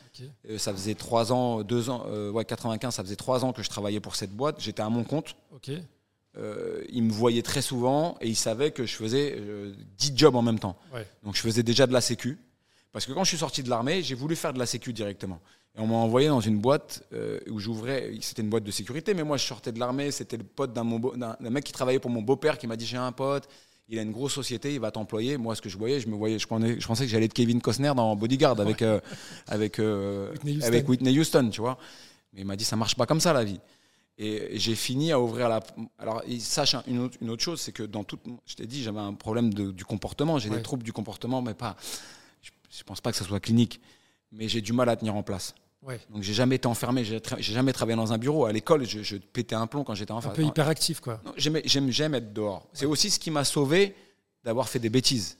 [0.49, 2.93] Euh, ça faisait trois ans, deux ans, euh, ouais 95.
[2.93, 4.59] Ça faisait trois ans que je travaillais pour cette boîte.
[4.59, 5.35] J'étais à mon compte.
[6.37, 9.41] Euh, il me voyait très souvent et il savait que je faisais
[9.97, 10.77] 10 jobs en même temps.
[11.23, 12.37] Donc je faisais déjà de la sécu.
[12.91, 15.39] Parce que quand je suis sorti de l'armée, j'ai voulu faire de la sécu directement.
[15.75, 17.03] Et on m'a envoyé dans une boîte
[17.49, 20.43] où j'ouvrais, c'était une boîte de sécurité, mais moi je sortais de l'armée, c'était le
[20.43, 23.47] pote d'un mec qui travaillait pour mon beau-père qui m'a dit j'ai un pote,
[23.89, 25.37] il a une grosse société, il va t'employer.
[25.37, 27.33] Moi, ce que je voyais, je me voyais, je, pensais, je pensais que j'allais être
[27.33, 28.99] Kevin Costner dans Bodyguard avec, euh,
[29.47, 31.77] avec, euh, Whitney avec Whitney Houston, tu vois.
[32.33, 33.59] Mais il m'a dit, ça marche pas comme ça, la vie.
[34.17, 35.61] Et j'ai fini à ouvrir la.
[35.99, 38.21] Alors, sache une autre, une autre chose, c'est que dans toute.
[38.45, 40.39] Je t'ai dit, j'avais un problème du comportement.
[40.39, 41.77] J'ai des troubles du comportement, mais pas.
[42.41, 43.79] Je, je pense pas que ça soit clinique.
[44.31, 45.53] Mais j'ai du mal à tenir en place.
[46.09, 48.45] Donc j'ai jamais été enfermé, j'ai jamais travaillé dans un bureau.
[48.45, 50.31] À l'école, je, pétais un plomb quand j'étais enfant.
[50.31, 51.21] Un peu hyperactif, quoi.
[51.37, 52.67] J'aime être dehors.
[52.73, 53.95] C'est aussi ce qui m'a sauvé
[54.43, 55.37] d'avoir fait des bêtises.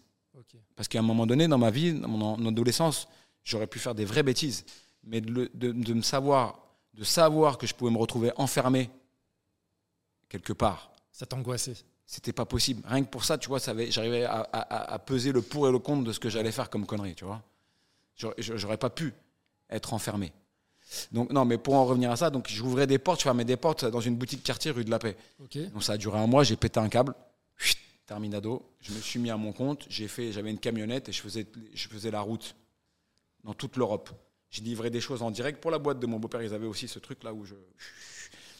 [0.76, 3.08] Parce qu'à un moment donné, dans ma vie, dans mon adolescence,
[3.44, 4.64] j'aurais pu faire des vraies bêtises.
[5.04, 6.60] Mais de, me savoir,
[6.94, 8.90] de savoir que je pouvais me retrouver enfermé
[10.30, 10.92] quelque part.
[11.12, 11.74] Ça t'angoissait
[12.06, 12.84] C'était pas possible.
[12.86, 16.04] Rien que pour ça, tu vois, j'arrivais à, à, peser le pour et le contre
[16.04, 17.42] de ce que j'allais faire comme connerie, tu vois.
[18.38, 19.14] J'aurais pas pu
[19.70, 20.34] être enfermé.
[21.12, 23.58] Donc, non, mais pour en revenir à ça, donc j'ouvrais des portes, je fermais des
[23.58, 25.18] portes dans une boutique quartier rue de la Paix.
[25.74, 27.14] Donc ça a duré un mois, j'ai pété un câble,
[28.06, 28.66] terminado.
[28.80, 31.46] Je me suis mis à mon compte, j'ai fait, j'avais une camionnette et je faisais,
[31.74, 32.56] je faisais la route
[33.44, 34.10] dans toute l'Europe.
[34.50, 36.42] J'ai livré des choses en direct pour la boîte de mon beau-père.
[36.42, 37.56] Ils avaient aussi ce truc là où je.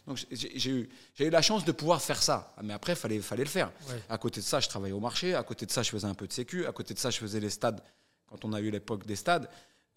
[0.06, 2.54] Donc j'ai eu, eu la chance de pouvoir faire ça.
[2.62, 3.72] Mais après, il fallait, fallait le faire.
[4.08, 5.34] À côté de ça, je travaillais au marché.
[5.34, 6.66] À côté de ça, je faisais un peu de sécu.
[6.66, 7.82] À côté de ça, je faisais les stades
[8.26, 9.48] quand on a eu l'époque des stades.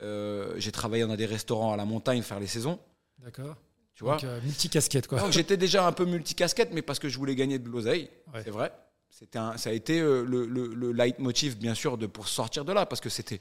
[0.01, 2.79] Euh, j'ai travaillé dans des restaurants à la montagne, faire les saisons.
[3.19, 3.55] D'accord.
[3.93, 5.19] Tu vois euh, multicasquette, quoi.
[5.19, 8.09] Donc j'étais déjà un peu multicasquette, mais parce que je voulais gagner de l'oseille,
[8.43, 8.71] c'est vrai.
[9.09, 12.85] C'était ça a été euh, le, le, leitmotiv, bien sûr, de, pour sortir de là,
[12.85, 13.39] parce que c'était.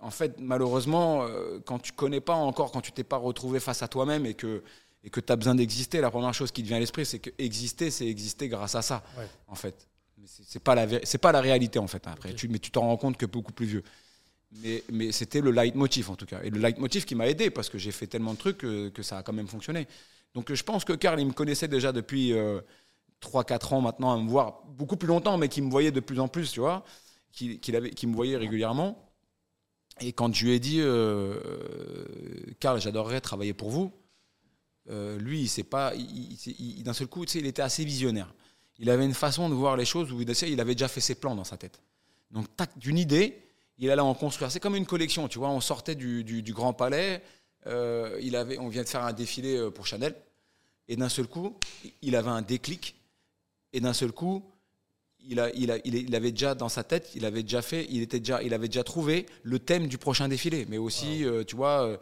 [0.00, 1.26] En fait, malheureusement,
[1.64, 4.62] quand tu connais pas encore, quand tu t'es pas retrouvé face à toi-même et que
[5.02, 7.18] et que tu as besoin d'exister, la première chose qui te vient à l'esprit, c'est
[7.18, 9.02] que exister, c'est exister grâce à ça,
[9.48, 9.88] en fait.
[10.24, 12.06] C'est pas la c'est pas la réalité en fait.
[12.06, 13.82] Après, tu, mais tu t'en rends compte que beaucoup plus vieux.
[14.50, 16.40] Mais, mais c'était le leitmotiv en tout cas.
[16.42, 19.02] Et le leitmotiv qui m'a aidé parce que j'ai fait tellement de trucs que, que,
[19.02, 19.86] ça a quand même fonctionné.
[20.34, 22.34] Donc je pense que Karl, il me connaissait déjà depuis 3-4
[23.22, 26.18] euh, ans maintenant, à me voir beaucoup plus longtemps, mais qui me voyait de plus
[26.20, 26.84] en plus, tu vois,
[27.32, 29.04] qui, avait, qui me voyait régulièrement.
[30.00, 31.38] Et quand je lui ai dit, euh,
[32.60, 33.92] Karl, j'adorerais travailler pour vous,
[34.90, 38.32] euh, lui, il pas, il, d'un seul coup, il était assez visionnaire.
[38.78, 41.34] Il avait une façon de voir les choses où il avait déjà fait ses plans
[41.34, 41.80] dans sa tête.
[42.30, 43.47] Donc, d'une idée,
[43.78, 44.50] il allait en construire.
[44.50, 45.50] C'est comme une collection, tu vois.
[45.50, 47.22] On sortait du, Grand Palais,
[47.66, 50.14] euh, il avait, on vient de faire un défilé euh, pour Chanel,
[50.88, 51.56] et d'un seul coup,
[52.02, 52.96] il avait un déclic,
[53.72, 54.44] et d'un seul coup,
[55.20, 58.00] il, a, il, a, il, avait déjà dans sa tête, il avait déjà fait, il
[58.02, 61.56] était déjà, il avait déjà trouvé le thème du prochain défilé, mais aussi, euh, tu
[61.56, 61.98] vois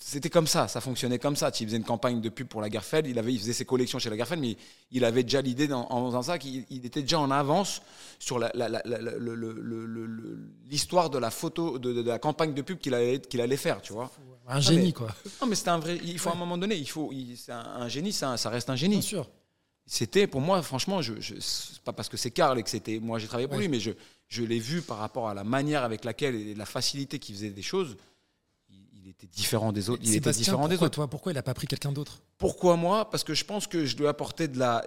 [0.00, 1.50] c'était comme ça, ça fonctionnait comme ça.
[1.58, 3.98] Il faisait une campagne de pub pour la Garfeld, il, avait, il faisait ses collections
[3.98, 4.56] chez la Garfeld, mais
[4.92, 7.82] il avait déjà l'idée en faisant ça qu'il était déjà en avance
[8.20, 8.38] sur
[10.70, 13.92] l'histoire de la photo, de, la campagne de pub qu'il allait, qu'il allait faire, tu
[13.92, 14.10] vois.
[14.46, 15.08] Un génie, quoi.
[15.42, 15.98] Non, mais c'était un vrai.
[16.02, 17.10] Il faut à un moment donné, il faut.
[17.36, 18.98] C'est un, génie, ça, ça, reste un génie.
[18.98, 19.28] Bien sûr.
[19.84, 21.34] C'était pour moi, franchement, je, je
[21.84, 23.00] pas parce que c'est Karl et que c'était.
[23.00, 23.90] Moi, j'ai travaillé pour lui, mais je,
[24.28, 27.50] je l'ai vu par rapport à la manière avec laquelle et la facilité qu'il faisait
[27.50, 28.17] des choses il
[29.18, 30.02] était différent des autres.
[30.04, 30.88] Il était différent des autres.
[30.88, 32.22] Toi, pourquoi il n'a pas pris quelqu'un d'autre?
[32.38, 33.10] Pourquoi moi?
[33.10, 34.84] Parce que je pense que je lui ai apporté de la.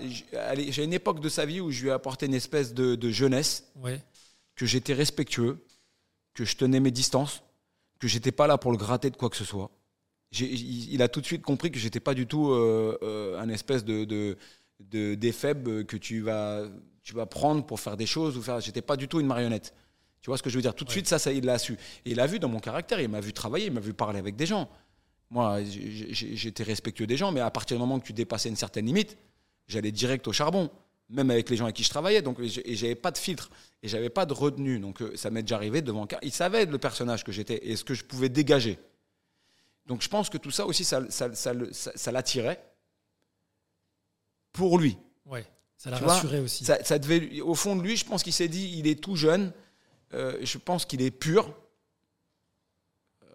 [0.69, 3.65] J'ai une époque de sa vie où je lui ai apporté une espèce de, jeunesse,
[3.77, 4.01] ouais.
[4.55, 5.65] que j'étais respectueux,
[6.33, 7.43] que je tenais mes distances,
[7.99, 9.69] que j'étais pas là pour le gratter de quoi que ce soit.
[10.39, 13.49] Il, il, a tout de suite compris que j'étais pas du tout euh, euh, un
[13.49, 14.37] espèce de, de,
[14.79, 16.63] de que tu vas,
[17.03, 18.61] tu vas prendre pour faire des choses ou faire.
[18.61, 19.73] J'étais pas du tout une marionnette.
[20.21, 20.75] Tu vois ce que je veux dire?
[20.75, 21.73] Tout de suite, ça, ça, il l'a su.
[22.05, 22.99] Et il l'a vu dans mon caractère.
[22.99, 24.69] Il m'a vu travailler, il m'a vu parler avec des gens.
[25.29, 28.85] Moi, j'étais respectueux des gens, mais à partir du moment que tu dépassais une certaine
[28.85, 29.17] limite,
[29.67, 30.69] j'allais direct au charbon
[31.11, 32.21] même avec les gens avec qui je travaillais.
[32.21, 33.49] Donc, et j'avais pas de filtre
[33.83, 34.79] et j'avais pas de retenue.
[34.79, 36.07] Donc, euh, ça m'est déjà arrivé devant.
[36.21, 38.79] Il savait le personnage que j'étais et ce que je pouvais dégager.
[39.85, 42.63] Donc, je pense que tout ça aussi, ça, ça, l'attirait
[44.53, 44.97] pour lui.
[45.25, 45.45] Ouais,
[45.77, 46.65] ça l'a rassuré aussi.
[46.65, 49.51] Ça, devait, au fond de lui, je pense qu'il s'est dit, il est tout jeune.
[50.13, 51.53] Euh, je pense qu'il est pur.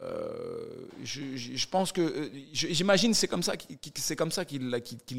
[0.03, 3.55] Euh, je, pense que euh, j'imagine c'est comme ça
[3.95, 4.71] c'est comme ça qu'il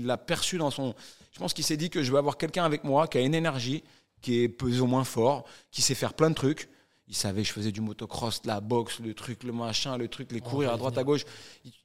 [0.06, 0.94] l'a perçu dans son
[1.32, 3.34] je pense qu'il s'est dit que je vais avoir quelqu'un avec moi qui a une
[3.34, 3.84] énergie
[4.22, 6.70] qui est plus ou moins fort qui sait faire plein de trucs.
[7.08, 10.32] Il savait que je faisais du motocross la boxe le truc le machin le truc
[10.32, 11.26] les courir à droite à gauche.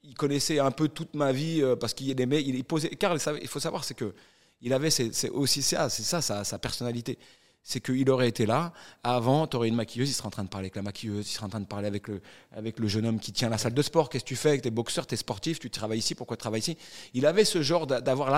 [0.03, 3.59] Il, connaissait un peu toute ma vie parce qu'il aimait il posait car il faut
[3.59, 4.13] savoir c'est que
[4.61, 7.17] il avait c'est aussi ça c'est ça sa personnalité
[7.63, 8.73] c'est qu'il aurait été là.
[9.03, 11.31] Avant, tu aurais une maquilleuse, il serait en train de parler avec la maquilleuse, il
[11.31, 12.21] serait en train de parler avec le,
[12.51, 14.09] avec le jeune homme qui tient la salle de sport.
[14.09, 16.41] Qu'est-ce que tu fais Tu es boxeur, tu es sportif, tu travailles ici, pourquoi tu
[16.41, 16.77] travailles ici?
[17.13, 18.29] Il avait ce genre d'avoir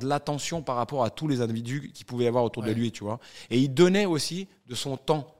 [0.00, 3.02] l'attention par rapport à tous les individus qui pouvaient y avoir autour de lui, tu
[3.02, 3.18] vois.
[3.50, 5.36] Et il donnait aussi de son temps.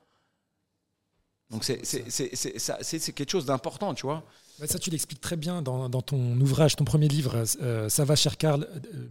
[1.50, 4.24] Donc c'est quelque chose d'important, tu vois.
[4.66, 8.36] Ça, tu l'expliques très bien dans, ton ouvrage, ton premier livre, euh, Ça va, cher
[8.36, 9.08] Karl, euh,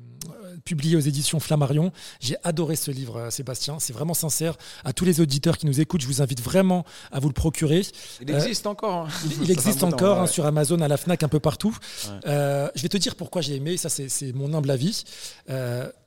[0.70, 1.92] publié aux éditions Flammarion.
[2.20, 3.80] J'ai adoré ce livre, euh, Sébastien.
[3.80, 4.56] C'est vraiment sincère.
[4.84, 7.82] À tous les auditeurs qui nous écoutent, je vous invite vraiment à vous le procurer.
[8.22, 9.08] Il existe encore.
[9.08, 9.08] Hein.
[9.42, 11.76] Il, existe encore hein, sur Amazon, à la Fnac, un peu partout.
[12.24, 13.78] je vais te dire pourquoi j'ai aimé.
[13.78, 15.06] Ça, c'est mon humble avis.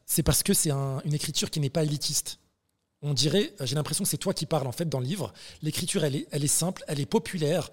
[0.06, 2.38] c'est parce que c'est une écriture qui n'est pas élitiste
[3.04, 5.32] on dirait, j'ai l'impression que c'est toi qui parles en fait dans le livre.
[5.60, 7.68] L'écriture, elle est, elle est simple, elle est populaire.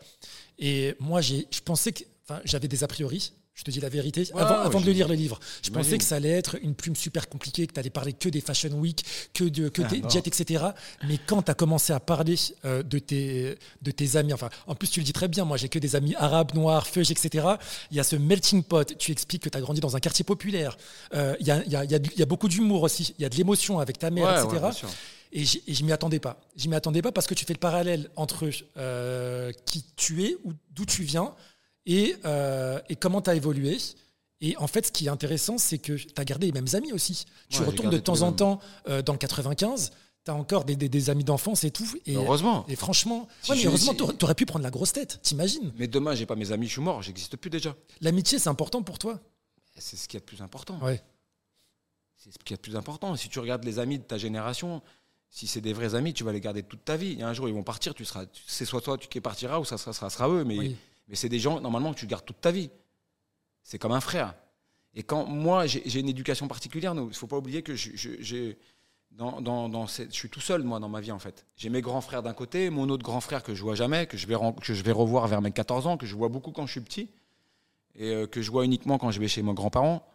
[0.57, 2.03] Et moi, j'ai, je pensais que,
[2.45, 3.33] j'avais des a priori.
[3.59, 4.23] Je te dis la vérité.
[4.37, 7.67] avant, de lire le livre, je pensais que ça allait être une plume super compliquée,
[7.67, 10.63] que tu allais parler que des Fashion Week, que, de, que ah, des jets, etc.
[11.05, 14.75] Mais quand tu as commencé à parler euh, de, tes, de tes amis, enfin, en
[14.75, 17.47] plus, tu le dis très bien, moi, j'ai que des amis arabes, noirs, feuges, etc.
[17.91, 18.97] Il y a ce melting pot.
[18.97, 20.77] Tu expliques que tu as grandi dans un quartier populaire.
[21.13, 23.13] Euh, il y, a, y, a, y, a, beaucoup d'humour aussi.
[23.19, 24.85] Il y a de l'émotion avec ta mère, etc.
[25.31, 26.39] Et je m'y attendais pas.
[26.55, 30.37] Je m'y attendais pas parce que tu fais le parallèle entre euh, qui tu es
[30.43, 31.35] ou d'où tu viens
[31.89, 33.77] et, euh, et comment tu as évolué.
[34.41, 36.93] Et en fait, ce qui est intéressant, c'est que tu as gardé les mêmes amis
[36.93, 37.25] aussi.
[37.49, 39.91] Tu retournes de temps en temps euh, dans le 95,
[40.23, 41.87] tu as encore des, des, amis d'enfance et tout.
[42.05, 42.63] Et, heureusement.
[42.69, 46.35] Et franchement, heureusement, tu aurais pu prendre la grosse tête, t'imagines Mais demain, j'ai pas
[46.35, 47.75] mes amis, je suis mort, j'existe plus déjà.
[47.99, 49.19] L'amitié, c'est important pour toi
[49.75, 50.79] C'est ce qui est le plus important.
[50.81, 51.01] Ouais.
[52.15, 53.15] C'est ce qui est le plus important.
[53.15, 54.81] Si tu regardes les amis de ta génération,
[55.29, 57.17] si c'est des vrais amis, tu vas les garder toute ta vie.
[57.19, 59.77] Et un jour, ils vont partir, tu seras, c'est soit toi qui partiras ou ça
[59.77, 60.43] sera, sera eux.
[60.43, 60.75] Mais,
[61.09, 62.69] mais c'est des gens, normalement, que tu gardes toute ta vie.
[63.63, 64.35] C'est comme un frère.
[64.93, 68.53] Et quand moi, j'ai une éducation particulière, il ne faut pas oublier que je,
[69.11, 71.45] dans, dans, dans je suis tout seul, moi, dans ma vie, en fait.
[71.57, 74.17] J'ai mes grands frères d'un côté, mon autre grand frère que je vois jamais, que
[74.17, 76.65] je vais, que je vais revoir vers mes 14 ans, que je vois beaucoup quand
[76.65, 77.09] je suis petit,
[77.95, 80.07] et euh, que je vois uniquement quand je vais chez mes grands-parents.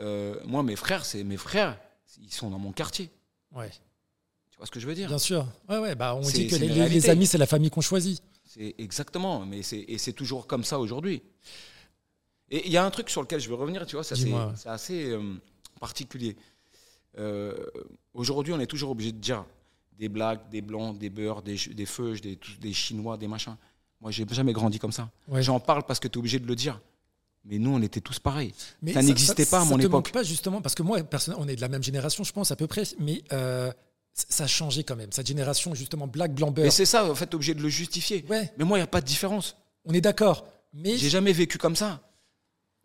[0.00, 1.78] Euh, moi, mes frères, c'est mes frères,
[2.20, 3.10] ils sont dans mon quartier.
[3.54, 3.70] Ouais
[4.66, 5.08] ce que je veux dire?
[5.08, 5.46] Bien sûr.
[5.68, 8.22] Ouais, ouais, bah, on dit que les, amis, c'est la famille qu'on choisit.
[8.54, 11.22] C'est exactement, mais et c'est toujours comme ça aujourd'hui.
[12.50, 15.10] Et il y a un truc sur lequel je veux revenir, tu vois, c'est assez
[15.10, 15.34] euh,
[15.80, 16.36] particulier.
[17.16, 17.56] Euh,
[18.12, 19.46] aujourd'hui, on est toujours obligé de dire
[19.98, 23.56] des blagues, des blancs, des beurres, des, des feuilles, des, des chinois, des machins.
[24.02, 25.10] Moi, j'ai jamais grandi comme ça.
[25.36, 26.78] J'en parle parce que tu es obligé de le dire.
[27.46, 28.52] Mais nous, on était tous pareils.
[28.82, 30.08] Mais ça, n'existait pas à mon ça époque.
[30.08, 30.98] Te pas justement, parce que moi,
[31.38, 32.82] on est de la même génération, je pense à peu près.
[32.98, 33.72] Mais euh,
[34.14, 35.10] ça a changé quand même.
[35.12, 36.66] Cette génération, justement, black, blanc, beurre.
[36.66, 38.24] Mais c'est ça, en fait, obligé de le justifier.
[38.28, 38.52] Ouais.
[38.58, 39.56] Mais moi, il n'y a pas de différence.
[39.84, 40.46] On est d'accord.
[40.74, 42.00] Mais j'ai jamais vécu comme ça.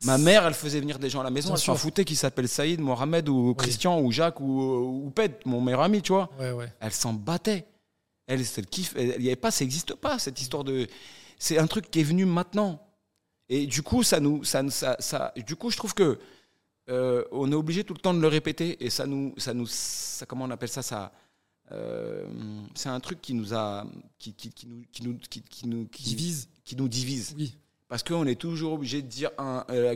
[0.03, 2.47] Ma mère, elle faisait venir des gens à la maison, elle s'en foutait qui s'appelle
[2.47, 6.29] Saïd, Mohamed ou Christian ou Jacques ou, ou Pet, mon meilleur ami, tu vois.
[6.39, 6.71] Ouais, ouais.
[6.79, 7.65] Elle s'en battait.
[8.27, 8.93] Elle, c'est le kiff.
[8.95, 10.87] Il y avait pas, ça n'existe pas cette histoire de.
[11.39, 12.79] C'est un truc qui est venu maintenant.
[13.49, 16.19] Et du coup, ça nous, ça, ça, ça du coup, je trouve que
[16.89, 19.67] euh, on est obligé tout le temps de le répéter et ça nous, ça nous,
[19.67, 21.12] ça, comment on appelle ça, ça,
[21.71, 22.26] euh,
[22.76, 23.86] c'est un truc qui nous a,
[24.19, 27.36] qui, qui, qui nous, qui nous, qui, nous, divise, qui nous divise.
[27.38, 27.56] Oui.
[27.89, 29.95] Parce qu'on est toujours obligé de dire, un, euh,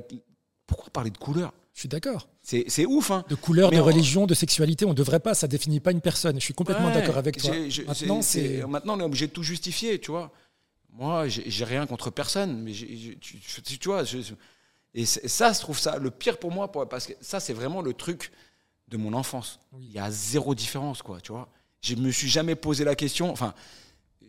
[0.68, 1.54] pourquoi parler de couleur?
[1.74, 2.28] Je suis d'accord.
[2.44, 3.12] C'est ouf.
[3.12, 3.24] Hein.
[3.30, 6.36] De couleur, de religion, de sexualité, on ne devrait pas, ça définit pas une personne.
[6.36, 7.52] Je suis complètement d'accord avec toi.
[7.88, 10.32] maintenant, c'est maintenant, on est obligé de tout justifier, tu vois.
[10.94, 14.04] Moi, j'ai rien contre personne, mais tu, tu, vois,
[14.94, 17.94] et ça, je trouve ça le pire pour moi, parce que ça, c'est vraiment le
[17.94, 18.32] truc
[18.90, 19.60] de mon enfance.
[19.80, 21.48] Il y a zéro différence, quoi, tu vois.
[21.82, 23.32] Je me suis jamais posé la question.
[23.32, 23.54] Enfin,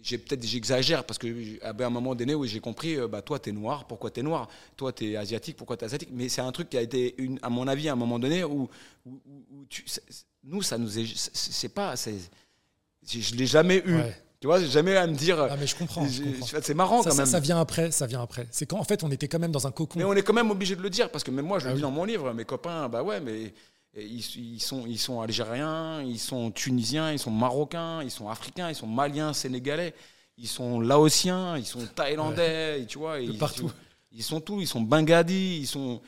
[0.03, 3.39] j'ai peut-être j'exagère parce que à un moment donné où j'ai compris euh, bah toi
[3.39, 4.49] t'es noir pourquoi t'es noir?
[4.77, 6.09] Toi t'es asiatique pourquoi t'es asiatique?
[6.13, 8.43] Mais c'est un truc qui a été une, à mon avis à un moment donné
[8.43, 8.69] où,
[9.07, 9.21] où,
[9.53, 9.85] où tu,
[10.43, 12.17] nous ça nous est c'est pas c'est
[13.07, 14.01] je l'ai jamais eu
[14.43, 17.41] tu vois jamais à me dire ah mais je comprends, c'est marrant quand même ça,
[17.41, 19.71] vient après ça vient après c'est quand en fait on était quand même dans un
[19.71, 21.67] cocon mais on est quand même obligé de le dire parce que même moi je
[21.67, 23.55] le ah dis dans mon livre mes copains bah ouais mais
[23.95, 28.75] ils, sont, ils sont algériens, ils sont tunisiens, ils sont marocains, ils sont africains, ils
[28.75, 29.95] sont maliens, sénégalais,
[30.39, 33.21] ils sont laotiens, ils sont thaïlandais, tu vois.
[33.21, 33.71] Ils, partout.
[34.13, 36.01] Ils, sont tous, ils sont bengadis, ils sont.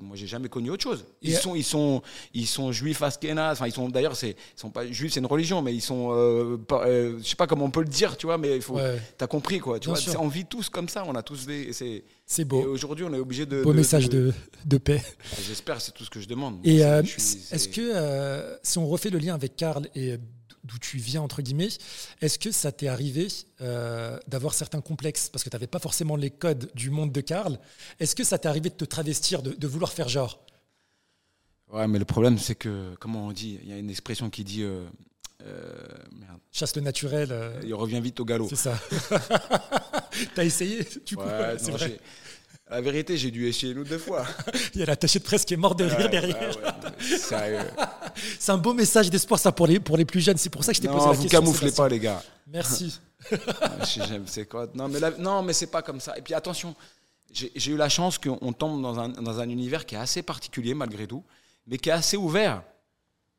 [0.00, 1.04] Moi, j'ai jamais connu autre chose.
[1.22, 2.02] Ils sont, ils sont,
[2.34, 3.58] ils sont juifs askénazes.
[3.58, 6.56] Enfin, ils sont d'ailleurs, c'est, sont pas juifs, c'est une religion, mais ils sont, euh,
[6.72, 8.78] euh, je sais pas comment on peut le dire, tu vois, mais il faut,
[9.18, 9.78] t'as compris quoi.
[9.78, 12.62] Tu vois, on vit tous comme ça, on a tous des, c'est, c'est beau.
[12.62, 13.62] aujourd'hui, on est obligé de.
[13.62, 14.32] Beau message de,
[14.64, 15.02] de, paix.
[15.42, 16.60] J'espère, c'est tout ce que je demande.
[16.62, 20.16] Et euh, est-ce que, euh, si on refait le lien avec Karl et
[20.64, 21.68] d'où tu viens, entre guillemets,
[22.20, 23.28] est-ce que ça t'est arrivé
[23.60, 25.28] euh, d'avoir certains complexes?
[25.28, 27.58] Parce que tu n'avais pas forcément les codes du monde de Karl.
[27.98, 30.44] Est-ce que ça t'est arrivé de te travestir, de, de, vouloir faire genre?
[31.72, 33.58] Ouais, mais le problème, c'est que, comment on dit?
[33.62, 34.64] Il y a une expression qui dit.
[36.52, 37.32] Chasse le naturel.
[37.64, 38.48] Il revient vite au galop.
[38.48, 38.78] C'est ça.
[40.34, 41.98] T'as essayé tu ouais, c'est vrai.
[42.70, 44.24] La vérité, j'ai dû essayer une ou deux fois.
[44.74, 46.56] Il y a l'attaché de presse qui est mort de rire derrière.
[48.38, 50.36] c'est un beau message d'espoir, ça, pour les, pour les plus jeunes.
[50.36, 51.40] C'est pour ça que je t'ai posé la question.
[51.40, 52.22] Ne vous camouflez pas, les gars.
[52.46, 53.00] Merci.
[54.26, 54.68] c'est quoi?
[54.72, 56.16] Non, mais, non, mais c'est pas comme ça.
[56.16, 56.76] Et puis attention,
[57.32, 60.74] j'ai eu la chance qu'on tombe dans un, dans un univers qui est assez particulier,
[60.74, 61.24] malgré tout,
[61.66, 62.62] mais qui est assez ouvert.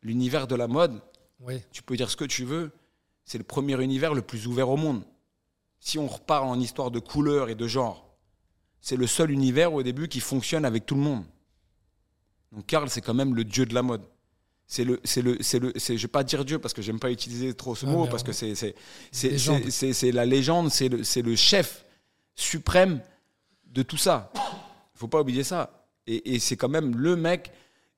[0.03, 0.99] L'univers de la mode,
[1.39, 1.61] oui.
[1.71, 2.71] tu peux dire ce que tu veux,
[3.23, 5.03] c'est le premier univers le plus ouvert au monde.
[5.79, 8.10] Si on repart en histoire de couleurs et de genre,
[8.81, 11.23] c'est le seul univers au début qui fonctionne avec tout le monde.
[12.51, 14.01] Donc Karl, c'est quand même le dieu de la mode.
[14.67, 16.99] C'est le, c'est le, c'est le, c'est, je vais pas dire Dieu parce que j'aime
[16.99, 18.73] pas utiliser trop ce ah, mot parce que c'est, c'est,
[19.11, 21.85] c'est, c'est, c'est la légende, c'est le, c'est le chef
[22.35, 23.01] suprême
[23.65, 24.31] de tout ça.
[24.95, 25.85] Il faut pas oublier ça.
[26.07, 27.51] Et, et c'est quand même le mec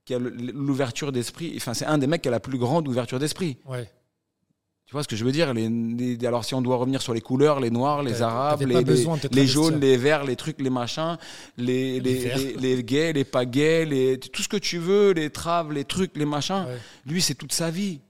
[0.06, 1.54] qui a l'ouverture d'esprit.
[1.56, 3.58] Enfin, c'est un des mecs qui a la plus grande ouverture d'esprit.
[3.66, 3.90] Ouais.
[4.94, 5.56] Tu vois ce que je veux dire?
[5.56, 8.84] Les, Alors, si on doit revenir sur les couleurs, les noirs, les arabes, les,
[9.32, 11.18] les, jaunes, les verts, les trucs, les machins,
[11.58, 16.16] les, les, gays, les pas gays, tout ce que tu veux, les traves, les trucs,
[16.16, 16.68] les machins,
[17.08, 18.02] lui, c'est toute sa vie.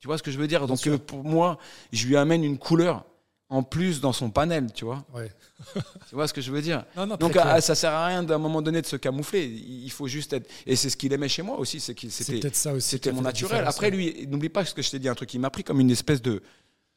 [0.00, 0.66] Tu vois ce que je veux dire?
[0.66, 1.56] Donc, euh, pour moi,
[1.92, 3.04] je lui amène une couleur
[3.48, 5.04] en plus dans son panel, tu vois.
[6.08, 6.84] tu vois ce que je veux dire?
[7.18, 9.46] Donc ah, ça sert à rien d'un moment donné de se camoufler.
[9.46, 10.48] Il faut juste être.
[10.66, 12.50] Et c'est ce qu'il aimait chez moi aussi, c'est qu'il c'était.
[12.80, 13.64] C'était mon naturel.
[13.66, 15.80] Après lui, n'oublie pas ce que je t'ai dit, un truc qui m'a pris comme
[15.80, 16.42] une espèce de,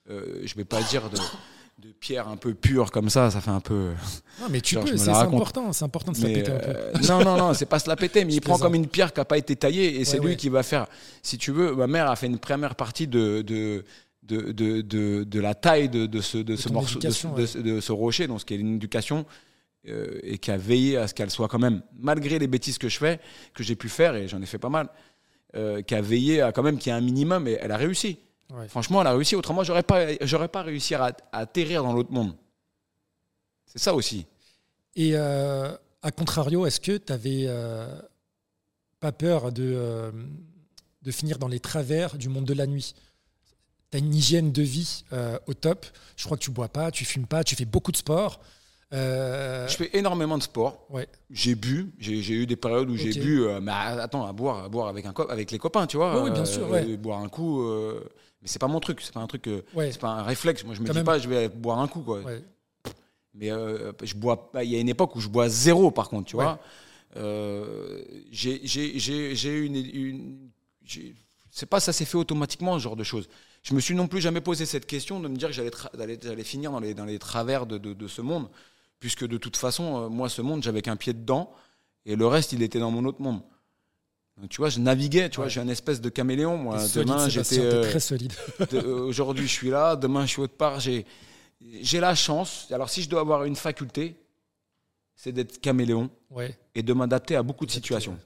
[0.10, 1.18] euh, je vais pas dire de,
[1.78, 3.30] de, pierre un peu pure comme ça.
[3.30, 3.92] Ça fait un peu.
[4.42, 6.70] Non mais tu peux, c'est important, c'est important de se la péter un peu.
[6.70, 9.14] Euh, non non non, c'est pas se la péter, mais il prend comme une pierre
[9.14, 10.88] qui a pas été taillée et c'est lui qui va faire.
[11.22, 13.86] Si tu veux, ma mère a fait une première partie de, de
[14.30, 17.10] de, de, de, de, la taille de, de ce, de, ce morceau, de,
[17.80, 19.26] ce rocher, donc ce qui est une éducation,
[19.88, 22.90] euh, et qui a veillé à ce qu'elle soit quand même, malgré les bêtises que
[22.90, 23.20] je fais,
[23.54, 24.90] que j'ai pu faire, et j'en ai fait pas mal,
[25.56, 27.78] euh, qui a veillé à quand même qu'il y ait un minimum, et elle a
[27.78, 28.20] réussi.
[28.68, 29.36] Franchement, elle a réussi.
[29.36, 32.36] Autrement, j'aurais pas, j'aurais pas réussi à, atterrir dans l'autre monde.
[33.66, 34.26] C'est ça aussi.
[34.96, 37.48] Et euh, à contrario, est-ce que tu n'avais
[39.00, 40.12] pas peur de,
[41.04, 42.96] de finir dans les travers du monde de la nuit?
[43.92, 45.86] Tu as une hygiène de vie euh, au top.
[46.16, 48.40] Je crois que tu bois pas, tu fumes pas, tu fais beaucoup de sport.
[48.92, 50.86] Euh, je fais énormément de sport.
[50.90, 51.08] Ouais.
[51.30, 54.70] J'ai bu, j'ai eu des périodes où j'ai bu, euh, mais attends, à boire, à
[54.70, 56.24] boire avec, un avec les copains, tu vois.
[56.24, 56.68] oui, bien sûr.
[56.98, 57.64] boire un coup,
[58.42, 60.64] mais c'est pas mon truc, c'est pas un truc, c'est pas un réflexe.
[60.64, 62.22] Moi, je me dis pas, je vais boire un coup, quoi.
[63.36, 66.36] Mais je bois, il y a une époque où je bois zéro, par contre, tu
[66.36, 66.60] vois.
[68.32, 70.50] j'ai une, une
[71.52, 73.28] c'est pas ça s'est fait automatiquement ce genre de choses
[73.64, 76.72] je me suis non plus jamais posé cette question de me dire que j'allais finir
[76.72, 78.50] dans les, dans les travers de, de, ce monde,
[79.00, 81.54] puisque de toute façon, euh, moi, ce monde, j'avais qu'un pied dedans,
[82.06, 83.42] et le reste, il était dans mon autre monde.
[84.38, 86.58] Donc, tu vois, je naviguais, tu vois, j'ai un espèce de caméléon.
[86.58, 88.32] Moi, demain, j'étais euh, très solide.
[88.74, 89.98] Euh, aujourd'hui, je suis là.
[89.98, 90.80] Demain, je suis autre part.
[90.80, 91.06] J'ai,
[91.82, 92.68] j'ai la chance.
[92.72, 94.16] Alors, si je dois avoir une faculté,
[95.14, 96.10] c'est d'être caméléon
[96.74, 98.18] et de m'adapter à beaucoup de situations.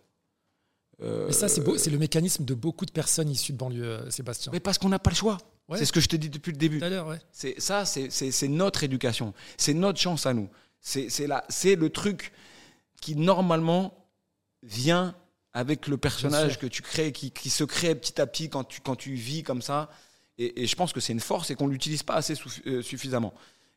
[1.01, 4.09] Mais ça, c'est beau, c'est le mécanisme de beaucoup de personnes issues de banlieue, euh,
[4.09, 4.51] Sébastien.
[4.53, 5.37] Mais parce qu'on n'a pas le choix.
[5.75, 6.79] C'est ce que je te dis depuis le début.
[6.81, 7.19] Ouais.
[7.31, 10.49] C'est ça, c'est notre éducation, c'est notre chance à nous.
[10.79, 11.07] C'est
[11.49, 12.31] c'est le truc
[13.01, 14.07] qui normalement
[14.61, 15.15] vient
[15.53, 18.81] avec le personnage que tu crées, qui, qui, se crée petit à petit quand tu,
[18.81, 19.89] quand tu vis comme ça.
[20.37, 22.33] Et, je pense que c'est une force et qu'on ne l'utilise pas assez
[22.65, 23.33] euh, suffisamment.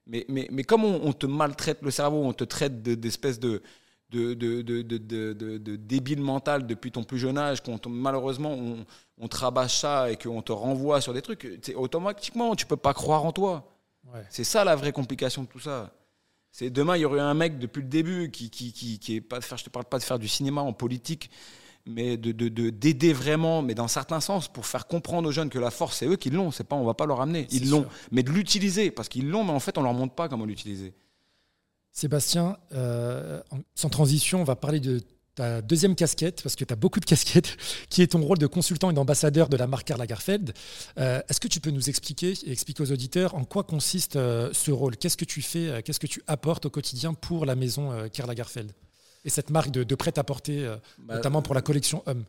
[0.06, 3.62] Mais, mais, mais comme on, te maltraite le cerveau, on te traite d'espèces de,
[4.10, 8.86] de, de, de, de, de débile mental depuis ton plus jeune âge, qu'on malheureusement on,
[9.18, 12.94] on te rabâche ça et qu'on te renvoie sur des trucs, automatiquement tu peux pas
[12.94, 13.72] croire en toi.
[14.30, 15.92] C'est ça la vraie complication de tout ça.
[16.52, 19.20] C'est demain il y aurait un mec depuis le début qui qui, qui, qui est
[19.20, 21.28] pas de faire, je te parle pas de faire du cinéma en politique,
[21.84, 22.30] mais de
[22.70, 26.06] d'aider vraiment, mais dans certains sens pour faire comprendre aux jeunes que la force c'est
[26.06, 28.92] eux qui l'ont, c'est pas on va pas leur amener, ils l'ont, mais de l'utiliser
[28.92, 30.94] parce qu'ils l'ont, mais en fait on leur montre pas comment l'utiliser.
[31.96, 33.40] Sébastien, euh,
[33.74, 35.00] sans transition, on va parler de
[35.34, 37.56] ta deuxième casquette, parce que tu as beaucoup de casquettes,
[37.88, 40.52] qui est ton rôle de consultant et d'ambassadeur de la marque Karl Lagerfeld.
[40.98, 44.50] Euh, est-ce que tu peux nous expliquer et expliquer aux auditeurs en quoi consiste euh,
[44.52, 44.98] ce rôle?
[44.98, 48.72] Qu'est-ce que tu fais Qu'est-ce que tu apportes au quotidien pour la maison Karl Lagerfeld
[49.24, 52.24] Et cette marque de, prêt-à-porter, bah, notamment pour la collection Homme?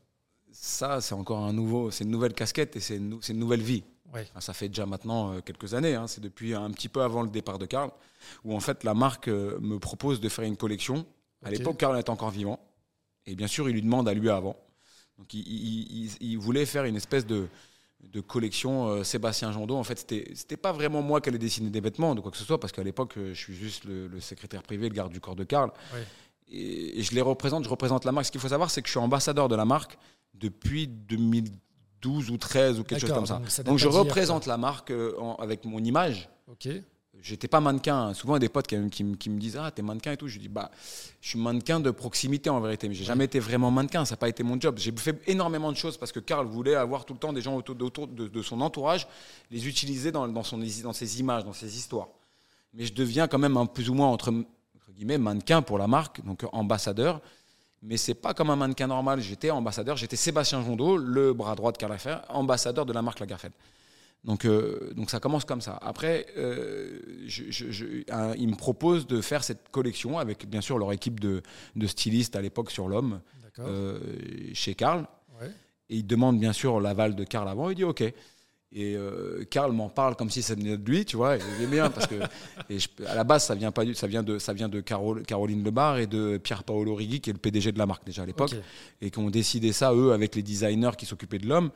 [0.54, 3.84] Ça, c'est encore un nouveau, c'est une nouvelle casquette et c'est une, nouvelle vie.
[4.40, 6.08] Ça fait déjà maintenant quelques années, hein.
[6.08, 7.92] c'est depuis un petit peu avant le départ de Karl
[8.44, 11.06] où en fait la marque euh, me propose de faire une collection.
[11.44, 12.60] À l'époque, Karl était encore vivant.
[13.26, 14.56] Et bien sûr, il lui demande à lui avant.
[15.18, 17.48] Donc il, voulait faire une espèce de,
[18.02, 19.76] de collection euh, Sébastien Jondot.
[19.76, 22.44] En fait, c'était, pas vraiment moi qui allais dessiner des vêtements, de quoi que ce
[22.44, 25.36] soit, parce qu'à l'époque, euh, je suis juste le, secrétaire privé, le garde du corps
[25.36, 25.72] de Karl.
[26.50, 28.28] Et, je les représente, je représente la marque.
[28.28, 29.98] Ce qu'il faut savoir, c'est que je suis ambassadeur de la marque
[30.34, 30.88] depuis
[32.02, 33.42] 2012 ou 13 ou quelque chose comme ça.
[33.64, 34.94] Donc, je représente la marque
[35.40, 36.30] avec mon image.
[36.50, 36.70] Ok
[37.22, 38.14] j'étais pas mannequin.
[38.14, 40.28] Souvent, il y a des potes qui, me disent Ah, t'es mannequin et tout.
[40.28, 40.72] Je dis Bah,
[41.22, 44.06] je suis mannequin de proximité en vérité, mais j'ai jamais été vraiment mannequin.
[44.06, 44.78] Ça n'a pas été mon job.
[44.78, 47.56] J'ai fait énormément de choses parce que Karl voulait avoir tout le temps des gens
[47.56, 49.08] autour, de, son entourage,
[49.52, 52.08] les utiliser dans, dans, son, dans ses images, dans ses histoires.
[52.74, 54.32] Mais je deviens quand même un plus ou moins entre,
[54.96, 57.22] guillemets mannequin pour la marque, donc ambassadeur.
[57.84, 59.22] Mais c'est pas comme un mannequin normal.
[59.22, 59.98] J'étais ambassadeur.
[59.98, 63.54] J'étais Sébastien Jondot, le bras droit de Karl Lagerfeld, ambassadeur de la marque Lagerfeld.
[64.24, 65.78] Donc, euh, donc ça commence comme ça.
[65.82, 67.00] Après, euh,
[68.38, 71.42] ils me proposent de faire cette collection avec bien sûr leur équipe de,
[71.86, 73.22] stylistes à l'époque sur l'homme
[73.60, 74.00] euh,
[74.54, 75.06] chez Karl.
[75.90, 77.70] Et ils demandent bien sûr l'aval de Karl avant.
[77.70, 78.04] Il dit OK.
[78.74, 78.98] Et
[79.50, 81.38] Karl m'en parle comme si ça venait de lui, tu vois.
[81.38, 82.16] Il est bien parce que
[83.08, 86.06] à la base ça vient pas ça vient de ça vient de Caroline Lebar et
[86.06, 88.56] de Pierre Paolo Rigui qui est le PDG de la marque déjà à l'époque
[89.02, 91.72] et qui ont décidé ça eux avec les designers qui s'occupaient de l'homme.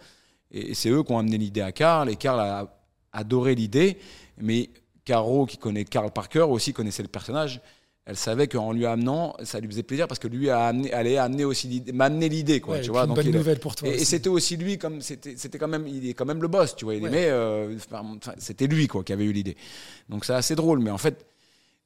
[0.51, 2.81] Et c'est eux qui ont amené l'idée à Karl, et Karl a
[3.13, 3.97] adoré l'idée,
[4.37, 4.69] mais
[5.05, 7.61] Caro, qui connaît Karl par cœur, aussi connaissait le personnage.
[8.05, 11.17] Elle savait qu'en lui amenant, ça lui faisait plaisir parce que lui a amené, allait
[11.17, 12.79] amener aussi m'amener l'idée, quoi.
[12.79, 13.89] tu vois, une bonne nouvelle pour toi.
[13.89, 16.75] Et, c'était aussi lui, comme c'était, c'était quand même, il est quand même le boss,
[16.75, 16.95] tu vois.
[16.95, 17.77] Il aimait, euh,
[18.37, 19.55] c'était lui, quoi, qui avait eu l'idée.
[20.09, 21.27] Donc c'est assez drôle, mais en fait,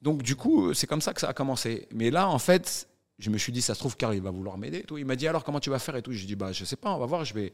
[0.01, 1.87] donc du coup, c'est comme ça que ça a commencé.
[1.93, 2.87] Mais là, en fait,
[3.19, 4.83] je me suis dit, ça se trouve, Karl, il va vouloir m'aider.
[4.83, 4.97] Tout.
[4.97, 6.13] Il m'a dit alors comment tu vas faire et tout?
[6.13, 7.51] J'ai dit bah je sais pas, on va voir, je vais.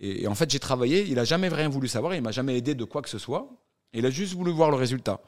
[0.00, 2.74] Et, en fait, j'ai travaillé, il a jamais rien voulu savoir, il m'a jamais aidé
[2.74, 3.50] de quoi que ce soit.
[3.92, 5.20] Il a juste voulu voir le résultat.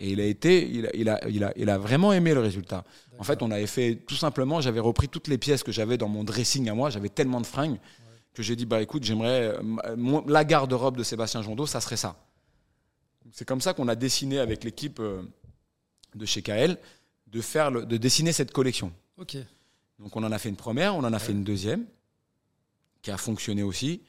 [0.00, 2.40] Et il a été, il a, il a, il a, il a vraiment aimé le
[2.40, 2.84] résultat.
[3.18, 6.08] En fait, on avait fait tout simplement, j'avais repris toutes les pièces que j'avais dans
[6.08, 7.78] mon dressing à moi, j'avais tellement de fringues
[8.38, 12.14] que j'ai dit bah écoute, j'aimerais euh, la garde-robe de Sébastien Jondot, ça serait ça.
[13.32, 15.22] C'est comme ça qu'on a dessiné avec l'équipe euh,
[16.14, 16.78] de chez KL
[17.26, 18.92] de faire le, de dessiner cette collection.
[19.16, 19.36] Ok.
[19.98, 21.84] Donc on en a fait une première, on en a fait une deuxième
[23.02, 24.02] qui a fonctionné aussi.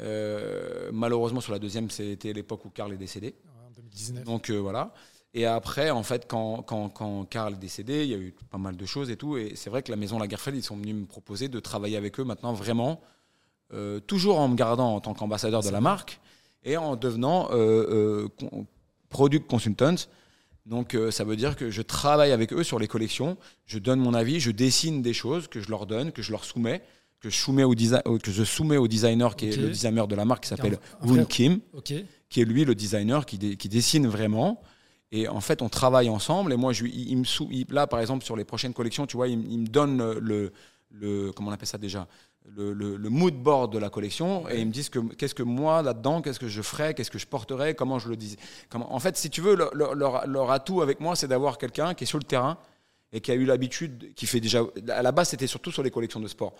[0.00, 3.34] Euh, malheureusement, sur la deuxième, c'était l'époque où Karl est décédé.
[3.66, 4.24] En 2019.
[4.24, 4.92] Donc voilà.
[5.34, 8.58] Et après, en fait, quand, quand, quand, Karl est décédé, il y a eu pas
[8.58, 9.36] mal de choses et tout.
[9.36, 12.20] Et c'est vrai que la maison Lagerfeld, ils sont venus me proposer de travailler avec
[12.20, 13.00] eux maintenant vraiment,
[13.72, 16.20] euh, toujours en me gardant en tant qu'ambassadeur de la marque
[16.64, 17.48] et en devenant
[19.08, 19.94] product consultant.
[20.66, 24.14] Donc ça veut dire que je travaille avec eux sur les collections, je donne mon
[24.14, 26.82] avis, je dessine des choses que je leur donne, que je leur soumets
[27.22, 30.24] que je soumets au, que je soumets au designer qui est le designer de la
[30.24, 34.60] marque qui s'appelle Woon Kim, qui est lui le designer qui, qui, dessine vraiment.
[35.12, 36.52] Et en fait, on travaille ensemble.
[36.52, 39.28] Et moi, je, il, me sou, là, par exemple, sur les prochaines collections, tu vois,
[39.28, 40.52] il, me donne le,
[40.90, 42.08] le, comment on appelle ça déjà,
[42.56, 46.22] le, mood board de la collection et ils me disent que qu'est-ce que moi là-dedans,
[46.22, 48.36] qu'est-ce que je ferais, qu'est-ce que je porterais, comment je le dis.
[48.74, 52.06] En fait, si tu veux, leur, leur atout avec moi, c'est d'avoir quelqu'un qui est
[52.06, 52.58] sur le terrain
[53.12, 54.62] et qui a eu l'habitude, qui fait déjà.
[54.88, 56.54] À la base, c'était surtout sur les collections de sport.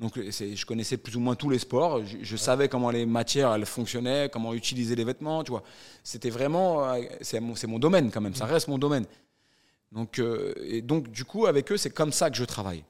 [0.00, 2.02] Donc je connaissais plus ou moins tous les sports.
[2.04, 5.44] Je, savais comment les matières elles fonctionnaient, comment utiliser les vêtements.
[5.44, 5.62] Tu vois,
[6.02, 8.34] c'était vraiment euh, c'est mon, domaine quand même.
[8.34, 9.06] Ça reste mon domaine.
[9.92, 12.82] Donc euh, et donc du coup avec eux c'est comme ça que je travaille.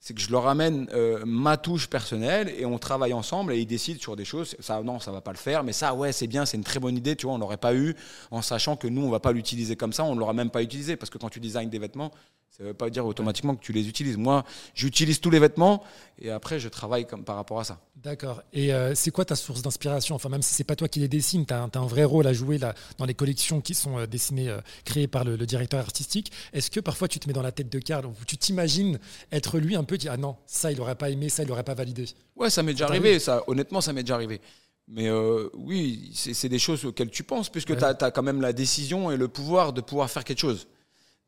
[0.00, 3.66] C'est que je leur amène euh, ma touche personnelle et on travaille ensemble et ils
[3.66, 4.56] décident sur des choses.
[4.58, 6.80] Ça non ça va pas le faire, mais ça ouais c'est bien, c'est une très
[6.80, 7.14] bonne idée.
[7.14, 7.94] Tu vois on l'aurait pas eu
[8.32, 10.02] en sachant que nous on va pas l'utiliser comme ça.
[10.02, 12.10] On ne l'aura même pas utilisé parce que quand tu designes des vêtements
[12.50, 14.16] Ça ne veut pas dire automatiquement que tu les utilises.
[14.16, 14.44] Moi,
[14.74, 15.84] j'utilise tous les vêtements
[16.18, 17.78] et après, je travaille comme, par rapport à ça.
[17.94, 18.42] D'accord.
[18.52, 20.16] Et euh, c'est quoi ta source d'inspiration?
[20.16, 22.32] Enfin, même si c'est pas toi qui les dessines, tu as, un vrai rôle à
[22.32, 26.32] jouer là, dans les collections qui sont euh, dessinées, euh, créées par le, directeur artistique.
[26.52, 28.98] Est-ce que parfois tu te mets dans la tête de Karl Tu t'imagines
[29.30, 31.62] être lui un peu, dire ah non, ça il n'aurait pas aimé, ça il n'aurait
[31.62, 32.06] pas validé?
[32.34, 33.20] Ouais, ça m'est déjà arrivé.
[33.20, 34.40] Ça, honnêtement, ça m'est déjà arrivé.
[34.88, 35.10] Mais
[35.54, 39.10] oui, c'est des choses auxquelles tu penses, puisque tu as, as, quand même la décision
[39.10, 40.66] et le pouvoir de pouvoir faire quelque chose.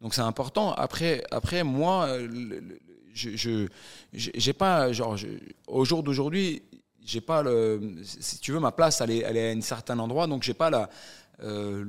[0.01, 0.73] Donc c'est important.
[0.73, 2.19] Après, après moi,
[3.13, 3.69] je
[4.13, 5.17] j'ai pas genre
[5.67, 6.63] au jour d'aujourd'hui,
[7.05, 9.99] j'ai pas le si tu veux ma place, elle est, elle est à un certain
[9.99, 10.89] endroit, donc j'ai pas la
[11.43, 11.85] euh,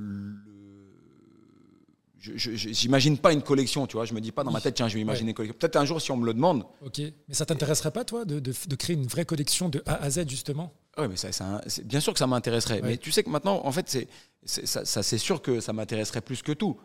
[2.21, 4.05] J'imagine pas une collection, tu vois.
[4.05, 5.57] Je me dis pas dans ma tête, tiens, je vais imaginer une collection.
[5.57, 6.65] Peut-être un jour, si on me le demande.
[6.85, 6.99] Ok.
[6.99, 10.09] Mais ça t'intéresserait pas, toi, de, de, de, créer une vraie collection de A à
[10.11, 10.71] Z, justement?
[10.99, 12.81] Oui, mais ça, ça bien sûr que ça m'intéresserait.
[12.83, 14.07] Mais tu sais que maintenant, en fait, c'est
[14.45, 16.79] ça, ça c'est sûr que ça m'intéresserait plus que tout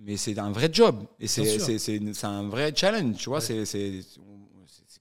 [0.00, 3.40] mais c'est un vrai job et c'est un vrai challenge, tu vois.
[3.40, 3.64] C'est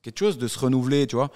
[0.02, 1.30] quelque chose de se renouveler, tu vois.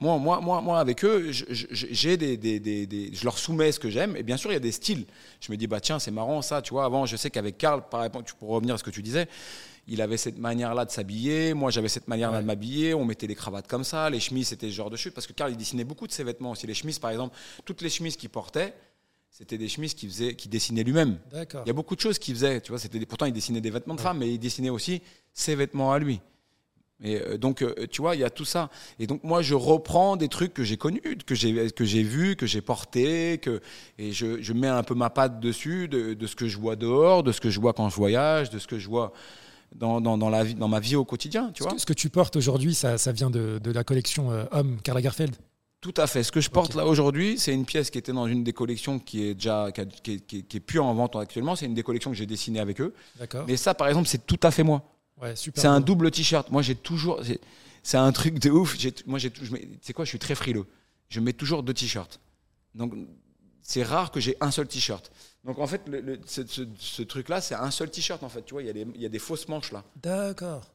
[0.00, 3.90] Moi, moi, moi, moi avec eux, j'ai des, des, des, je leur soumets ce que
[3.90, 5.06] j'aime et bien sûr il y a des styles.
[5.40, 6.84] Je me dis bah tiens c'est marrant ça, tu vois.
[6.84, 9.28] Avant je sais qu'avec Karl, par exemple, pour revenir à ce que tu disais,
[9.88, 13.34] il avait cette manière-là de s'habiller, moi j'avais cette manière-là de m'habiller, on mettait les
[13.34, 15.84] cravates comme ça, les chemises c'était ce genre de chute parce que Karl il dessinait
[15.84, 16.66] beaucoup de ses vêtements aussi.
[16.66, 18.74] Les chemises par exemple, toutes les chemises qu'il portait
[19.30, 21.18] c'était des chemises qu'il faisait, qui dessinait lui-même.
[21.32, 22.60] Il y a beaucoup de choses qu'il faisait.
[22.60, 25.00] Tu vois, c'était pourtant il dessinait des vêtements de femmes, mais il dessinait aussi
[25.32, 26.20] ses vêtements à lui.
[27.00, 28.70] Et euh, donc, euh, tu vois, il y a tout ça.
[28.98, 32.34] Et donc, moi, je reprends des trucs que j'ai connus, que j'ai que j'ai vus,
[32.34, 33.60] que j'ai portés, que
[33.98, 36.74] et je, je, mets un peu ma patte dessus de, de, ce que je vois
[36.74, 39.12] dehors, de ce que je vois quand je voyage, de ce que je vois
[39.74, 41.50] dans, dans, dans la vie, dans ma vie au quotidien.
[41.54, 41.74] Tu ce vois.
[41.74, 44.78] Que, ce que tu portes aujourd'hui, ça, ça, vient de, de la collection euh, Homme
[44.82, 45.36] Karl Lagerfeld.
[45.80, 46.24] Tout à fait.
[46.24, 48.98] Ce que je porte là aujourd'hui, c'est une pièce qui était dans une des collections
[48.98, 51.54] qui est déjà qui, est, plus en vente actuellement.
[51.54, 52.94] C'est une des collections que j'ai dessinées avec eux.
[53.46, 54.82] Mais ça, par exemple, c'est tout à fait moi.
[55.20, 56.50] Ouais, c'est un double t-shirt.
[56.50, 57.20] Moi, j'ai toujours.
[57.82, 58.76] C'est un truc de ouf.
[59.06, 59.32] Moi, j'ai.
[59.82, 60.66] C'est quoi Je suis très frileux.
[61.08, 62.20] Je mets toujours deux t-shirts.
[62.74, 62.94] Donc,
[63.62, 65.10] c'est rare que j'ai un seul t-shirt.
[65.44, 68.22] Donc, en fait, le, ce, truc-là, c'est un seul t-shirt.
[68.22, 69.84] En fait, tu vois, il y, y a des fausses manches là.
[70.02, 70.66] D'accord.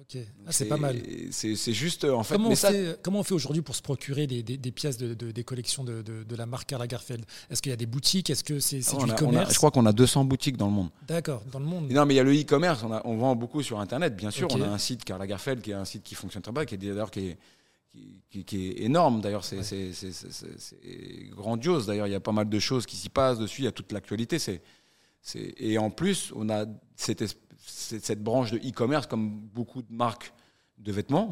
[0.00, 1.00] Ok, ah, c'est pas mal.
[1.30, 2.34] C'est juste en fait.
[2.34, 5.44] Comment, on, fait, comment on fait aujourd'hui pour se procurer des, des, pièces de, des
[5.44, 7.24] collections de, de, la marque Karl Lagerfeld?
[7.50, 8.28] Est-ce qu'il y a des boutiques?
[8.28, 10.90] Est-ce que c'est du e-commerce Je crois qu'on a 200 boutiques dans le monde.
[11.06, 11.90] D'accord, dans le monde.
[11.90, 12.82] non, mais il y a le e-commerce.
[12.82, 14.48] On, on, vend beaucoup sur Internet, bien sûr.
[14.50, 16.74] On a un site Karl Lagerfeld qui est un site qui fonctionne très bien, qui
[16.74, 17.38] est d'ailleurs qui est
[18.30, 19.60] qui, qui, est énorme d'ailleurs, c'est
[21.30, 23.68] grandiose d'ailleurs, il y a pas mal de choses qui s'y passent dessus, il y
[23.68, 24.38] a toute l'actualité.
[25.34, 30.32] Et en plus, on a cette, cette branche de e-commerce comme beaucoup de marques
[30.78, 31.30] de vêtements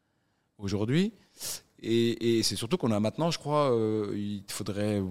[0.58, 1.12] aujourd'hui.
[1.86, 5.02] Et, c'est surtout qu'on a maintenant, je crois, euh, il faudrait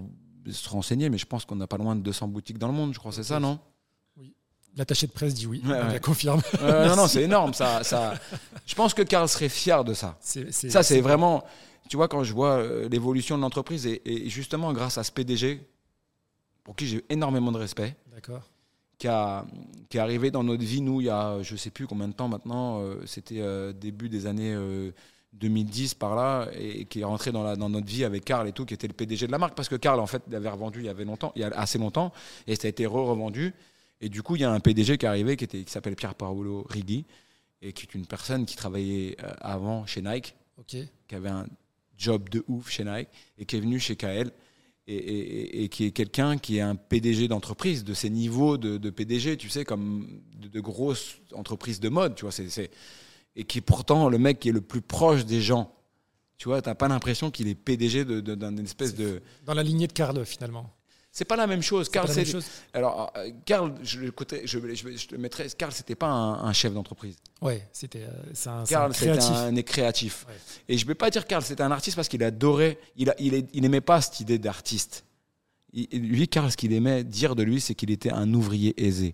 [0.50, 2.94] se renseigner, mais je pense qu'on n'a pas loin de 200 boutiques dans le monde,
[2.94, 3.60] je crois, c'est ça, non?
[4.18, 4.34] Oui.
[4.76, 6.42] L'attaché de presse dit oui, ouais, confirme.
[6.62, 7.54] non, non, c'est énorme.
[7.54, 8.16] Ça, ça,
[8.66, 10.18] je pense que Karl serait fier de ça.
[10.20, 11.44] ça, c'est vraiment.
[11.90, 15.12] Tu vois, quand je vois euh, l'évolution de l'entreprise, et, et, justement grâce à ce
[15.12, 15.68] PDG,
[16.64, 18.53] pour qui j'ai énormément de respect, D'accord
[18.98, 19.08] qui,
[19.90, 22.08] qui est arrivé dans notre vie, nous, il y a je ne sais plus combien
[22.08, 24.56] de temps maintenant, euh, c'était euh, début des années
[25.34, 28.48] 2010 euh, par là, et, qui est rentré dans, la, dans notre vie avec Karl
[28.48, 30.50] et tout, qui était le PDG de la marque, parce que Karl, en fait, l'avait
[30.50, 32.12] revendu il y avait longtemps, il y a assez longtemps,
[32.48, 33.54] et ça a été re-revendu.
[34.02, 35.96] Et du coup, il y a un PDG qui est arrivé, qui, était, qui s'appelle
[35.96, 37.06] Pierre Paolo Righi,
[37.62, 40.36] et qui est une personne qui travaillait avant chez Nike,
[40.68, 41.46] qui avait un
[41.98, 44.32] job de ouf chez Nike, et qui est venu chez KL
[44.88, 49.50] et, qui est quelqu'un qui est un PDG d'entreprise, de ces niveaux de, PDG, tu
[49.50, 52.70] sais, comme de, grosses entreprises de mode, tu vois, c'est,
[53.36, 55.74] et qui est pourtant le mec qui est le plus proche des gens.
[56.38, 59.22] Tu vois, t'as pas l'impression qu'il est PDG d'une espèce de...
[59.46, 60.70] Dans la lignée de Carle, finalement.
[61.16, 61.90] C'est pas la même chose.
[61.90, 62.26] Carl, c'est
[62.74, 64.12] alors euh, Carl, je le
[64.46, 65.48] je, je, je, le mettrais.
[65.56, 67.18] Carl, c'était pas un, chef d'entreprise.
[67.40, 70.26] Ouais, c'était euh, c'est un, Carl, c'était un, créatif.
[70.68, 72.80] Et je vais pas dire Carl, c'était un artiste parce qu'il adorait.
[72.96, 75.06] Il a, il, il aimait pas cette idée d'artiste.
[75.72, 79.14] Lui, Carl, ce qu'il aimait dire de lui, c'est qu'il était un ouvrier aisé.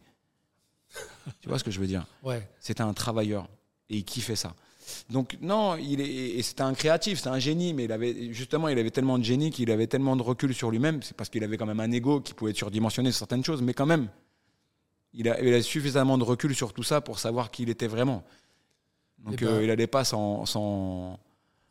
[1.42, 2.08] tu vois ce que je veux dire?
[2.24, 2.48] Ouais.
[2.62, 3.50] C'était un travailleur
[3.90, 4.56] et il kiffait ça.
[5.10, 8.78] Donc non, il est, c'était un créatif, c'est un génie, mais il avait justement, il
[8.78, 11.02] avait tellement de génie qu'il avait tellement de recul sur lui-même.
[11.02, 13.86] C'est parce qu'il avait quand même un ego qui pouvait surdimensionner certaines choses, mais quand
[13.86, 14.10] même,
[15.14, 17.88] il a, il a suffisamment de recul sur tout ça pour savoir qui il était
[17.88, 18.24] vraiment.
[19.20, 21.20] Donc eh ben, euh, il n'allait pas sans, sans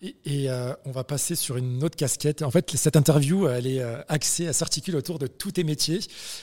[0.01, 2.43] et, euh, on va passer sur une autre casquette.
[2.43, 5.99] En fait, cette interview, elle est euh, axée, elle s'articule autour de tous tes métiers.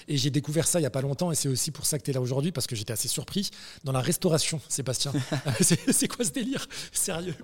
[0.08, 2.04] Et j'ai découvert ça il n'y a pas longtemps, et c'est aussi pour ça que
[2.04, 3.50] tu es là aujourd'hui, parce que j'étais assez surpris.
[3.86, 5.14] Dans la restauration, Sébastien.
[5.62, 6.68] c'est quoi ce délire?
[6.92, 7.36] Sérieux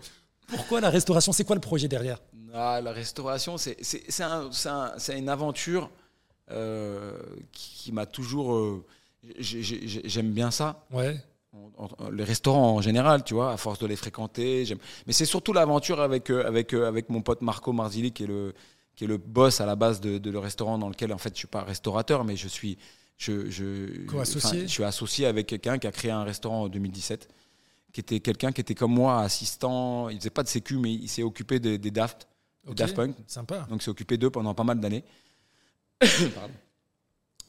[0.48, 1.32] Pourquoi la restauration?
[1.32, 2.20] C'est quoi le projet derrière?
[2.54, 3.78] Ah, La restauration, c'est
[5.18, 5.90] une aventure
[6.52, 7.18] euh,
[7.54, 8.84] qui, m'a toujours...
[9.40, 10.86] J'aime bien ça.
[10.92, 11.24] Ouais.
[12.12, 14.64] Les restaurants en général, tu vois, à force de les fréquenter.
[15.08, 18.28] Mais c'est surtout l'aventure avec, euh, avec, euh, avec mon pote Marco Marzilli, qui est
[18.28, 18.54] le,
[18.96, 21.40] qui est le boss à la base de, le restaurant dans lequel, en fait, je
[21.40, 22.78] suis pas restaurateur, mais je suis,
[23.18, 27.28] je, je, je suis associé avec quelqu'un qui a créé un restaurant en 2017,
[27.92, 30.10] qui était quelqu'un qui était comme moi, assistant.
[30.10, 32.28] Il faisait pas de sécu, mais il s'est occupé des, Daft,
[32.66, 33.16] Daft Punk.
[33.28, 33.68] Sympa.
[33.70, 35.04] Donc, il s'est occupé d'eux pendant pas mal d'années.
[36.00, 36.54] Pardon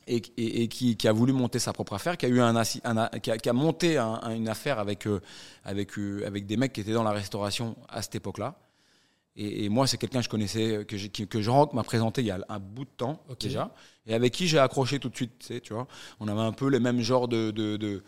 [0.06, 0.20] et,
[0.68, 4.48] qui, a voulu monter sa propre affaire, qui a, eu un, qui a, monté une
[4.48, 5.20] affaire avec, euh,
[5.64, 8.56] avec, euh, avec des mecs qui étaient dans la restauration à cette époque-là.
[9.34, 12.38] Et, moi, c'est quelqu'un que je connaissais, que, que Jean m'a présenté il y a
[12.50, 13.74] un bout de temps déjà,
[14.06, 15.62] et avec qui j'ai accroché tout de suite.
[15.62, 15.88] Tu vois,
[16.20, 18.02] on avait un peu les mêmes genres de, de de,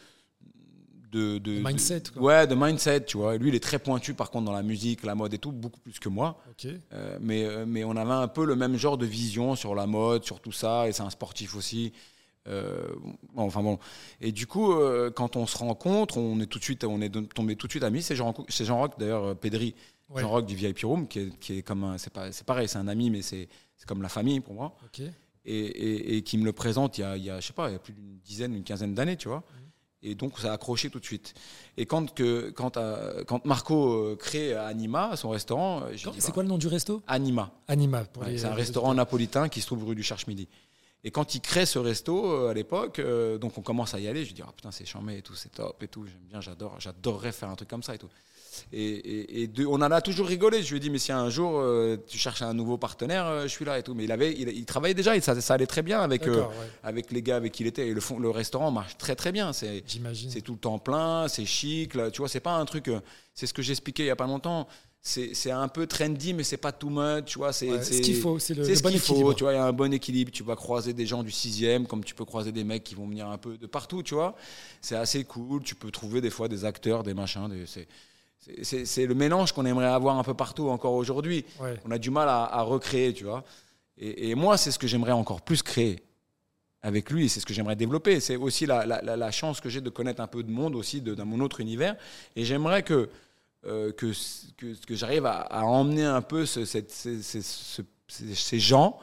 [1.61, 2.03] mindset.
[2.17, 3.37] ouais, de mindset, tu vois.
[3.37, 5.81] Lui, il est très pointu, par contre, dans la musique, la mode et tout, beaucoup
[5.81, 6.43] plus que moi.
[6.93, 9.87] Euh, mais, euh, mais on avait un peu le même genre de vision sur la
[9.87, 11.93] mode, sur tout ça, et c'est un sportif aussi.
[12.47, 12.87] Euh,
[13.37, 13.79] enfin bon.
[14.21, 14.75] Et du coup,
[15.15, 17.85] quand on se rencontre, on est tout de suite, on est tombé tout de suite
[17.85, 18.03] amis.
[18.03, 19.75] C'est Jean, Jean Rock, d'ailleurs, Pedri,
[20.15, 22.89] Jean Rock du VIP Room, qui est, qui est comme c'est pas, pareil, c'est un
[22.89, 23.49] ami, mais c'est,
[23.87, 24.77] comme la famille pour moi.
[25.47, 27.69] Et, et, qui me le présente il y a, il y a, je sais pas,
[27.69, 29.41] il y a plus d'une dizaine, une quinzaine d'années, tu vois.
[29.41, 29.64] Mm.
[30.05, 31.35] Et donc, ça a accroché tout de suite.
[31.79, 35.83] Et quand, que, quand, euh, quand Marco euh, crée Anima, son restaurant.
[35.85, 37.03] Euh, c'est quoi le nom du resto?
[37.07, 37.51] Anima.
[37.67, 38.05] Anima.
[38.37, 40.47] c'est un restaurant napolitain qui se trouve rue du Cherche-Midi.
[41.03, 42.99] Et quand il crée ce resto à l'époque,
[43.39, 45.51] donc on commence à y aller, je dis, ah putain, c'est charmé et tout, c'est
[45.51, 48.09] top et tout, j'aime bien, j'adore, j'adorerais faire un truc comme ça et tout.
[48.73, 50.63] Et, on en a toujours rigolé.
[50.63, 53.43] Je lui ai dit, mais si un jour euh, tu cherches un nouveau partenaire, euh,
[53.45, 53.95] je suis là et tout.
[53.95, 56.45] Mais il, avait, il, travaillait déjà, et ça, ça, allait très bien avec, euh,
[56.83, 57.89] avec les gars avec qui il était.
[57.89, 59.53] Et le, le restaurant marche très très bien.
[59.53, 59.85] C'est,
[60.29, 61.95] c'est tout le temps plein, c'est chic.
[61.95, 62.91] Là, tu vois, c'est pas un truc.
[63.35, 64.69] c'est ce que j'expliquais il y a pas longtemps.
[65.07, 67.27] C'est, un peu trendy, mais c'est pas too much.
[67.27, 68.39] Tu vois, c'est, ce qu'il faut.
[68.39, 69.35] C'est le, ce qu'il faut.
[69.35, 70.31] Tu vois, il y a un bon équilibre.
[70.33, 73.07] Tu vas croiser des gens du sixième, comme tu peux croiser des mecs qui vont
[73.07, 74.03] venir un peu de partout.
[74.03, 74.35] Tu vois,
[74.81, 75.63] c'est assez cool.
[75.63, 77.51] Tu peux trouver des fois des acteurs, des machins.
[77.51, 77.67] Des,
[78.63, 81.45] c'est, le mélange qu'on aimerait avoir un peu partout encore aujourd'hui.
[81.85, 83.45] On a du mal à, recréer, tu vois.
[83.99, 86.03] Et, moi, c'est ce que j'aimerais encore plus créer
[86.83, 88.21] avec lui, c'est ce que j'aimerais développer.
[88.21, 91.41] C'est aussi la, chance que j'ai de connaître un peu de monde aussi dans mon
[91.41, 91.97] autre univers.
[92.37, 93.09] Et j'aimerais que,
[93.67, 94.13] euh, que,
[94.59, 96.65] que, j'arrive à, emmener un peu ce,
[98.09, 98.99] ces gens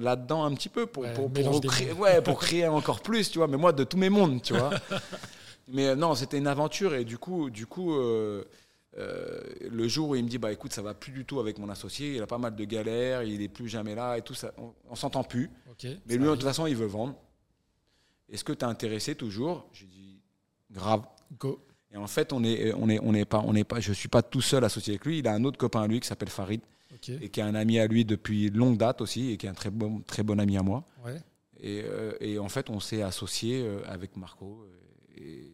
[0.00, 1.30] là-dedans un petit peu pour, pour,
[1.60, 3.46] créer, ouais, pour créer encore plus, tu vois.
[3.46, 4.70] Mais moi, de tous mes mondes, tu vois.
[5.68, 8.44] Mais euh, non, c'était une aventure et du coup, du coup euh,
[8.98, 9.40] euh,
[9.70, 11.68] le jour où il me dit bah écoute, ça va plus du tout avec mon
[11.68, 14.52] associé, il a pas mal de galères, il est plus jamais là et tout ça,
[14.88, 15.50] on, s'entend plus.
[16.06, 17.14] mais lui, de toute façon, il veut vendre.
[18.28, 19.68] Est-ce que tu es intéressé toujours?
[19.72, 20.20] J'ai dit
[20.70, 21.02] grave.
[21.38, 21.64] Go.
[21.90, 24.08] Et en fait, on est, on est, on est pas, on est pas, je suis
[24.08, 25.18] pas tout seul associé avec lui.
[25.18, 26.62] Il a un autre copain à lui qui s'appelle Farid
[27.08, 29.54] et qui est un ami à lui depuis longue date aussi et qui est un
[29.54, 30.84] très bon, très bon ami à moi.
[31.04, 31.20] Ouais.
[31.60, 31.84] Et,
[32.20, 34.66] et, en fait, on s'est associé avec Marco.
[35.16, 35.48] Et,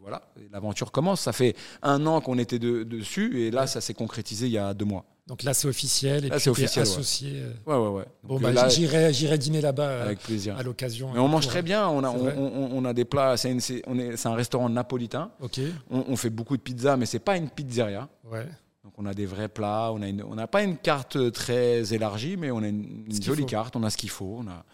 [0.00, 1.22] voilà, l'aventure commence.
[1.22, 4.72] Ça fait un an qu'on était dessus et là, ça s'est concrétisé il y a
[4.72, 5.04] deux mois.
[5.26, 7.42] Donc là, c'est officiel et là, c'est officiel, associé.
[7.42, 7.52] Euh.
[7.66, 8.04] Ouais, ouais, ouais.
[8.22, 10.56] bon, euh, bah, j'irai, j'irai dîner là-bas euh, avec plaisir.
[10.56, 11.10] à l'occasion.
[11.12, 11.88] Mais on mange très bien.
[11.88, 13.36] On a, on, a des plats.
[13.36, 15.32] C'est, on est, c'est un restaurant napolitain.
[15.40, 15.58] Ok.
[15.90, 18.08] On, fait beaucoup de pizza, mais c'est pas une pizzeria.
[18.30, 18.46] Ouais.
[18.84, 19.90] Donc on a des vrais plats.
[19.92, 23.46] On a on n'a pas une carte très élargie, mais on a une, une jolie
[23.46, 23.74] carte.
[23.74, 24.38] On a ce qu'il faut.
[24.38, 24.64] On a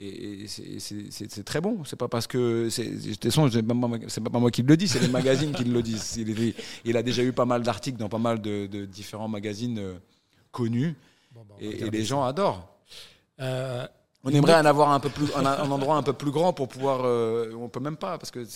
[0.00, 1.84] et, c'est très bon.
[1.84, 2.68] C'est pas parce que.
[2.68, 3.62] De toute façon, c'est
[4.22, 6.16] pas, pas moi qui le dis, c'est les magazines qui le disent.
[6.16, 9.94] Il, il, a déjà eu pas mal d'articles dans pas mal de, différents magazines euh,
[10.52, 10.96] connus.
[11.34, 12.66] Bah, et, les gens adorent.
[13.40, 13.86] Euh,
[14.24, 17.02] on aimerait en avoir un peu plus, un, endroit un peu plus grand pour pouvoir.
[17.04, 18.46] Euh, on peut même pas parce que.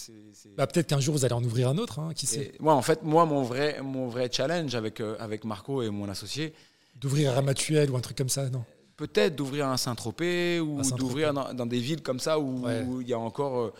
[0.57, 2.53] Bah, peut-être qu'un jour vous allez en ouvrir un autre, hein, qui sait.
[2.59, 6.55] Moi, en fait, moi, mon vrai, mon vrai challenge avec avec Marco et mon associé.
[6.97, 8.65] D'ouvrir un Ramatuel ou un truc comme ça, non?
[8.97, 13.19] Peut-être d'ouvrir un Saint-Tropez ou d'ouvrir dans, des villes comme ça où, il y a
[13.19, 13.75] encore euh,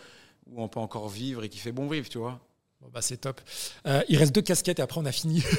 [0.51, 2.39] où on peut encore vivre et qui fait bon vivre, tu vois.
[2.93, 3.41] bah c'est top.
[3.87, 5.43] Euh, il reste deux casquettes et après on a fini.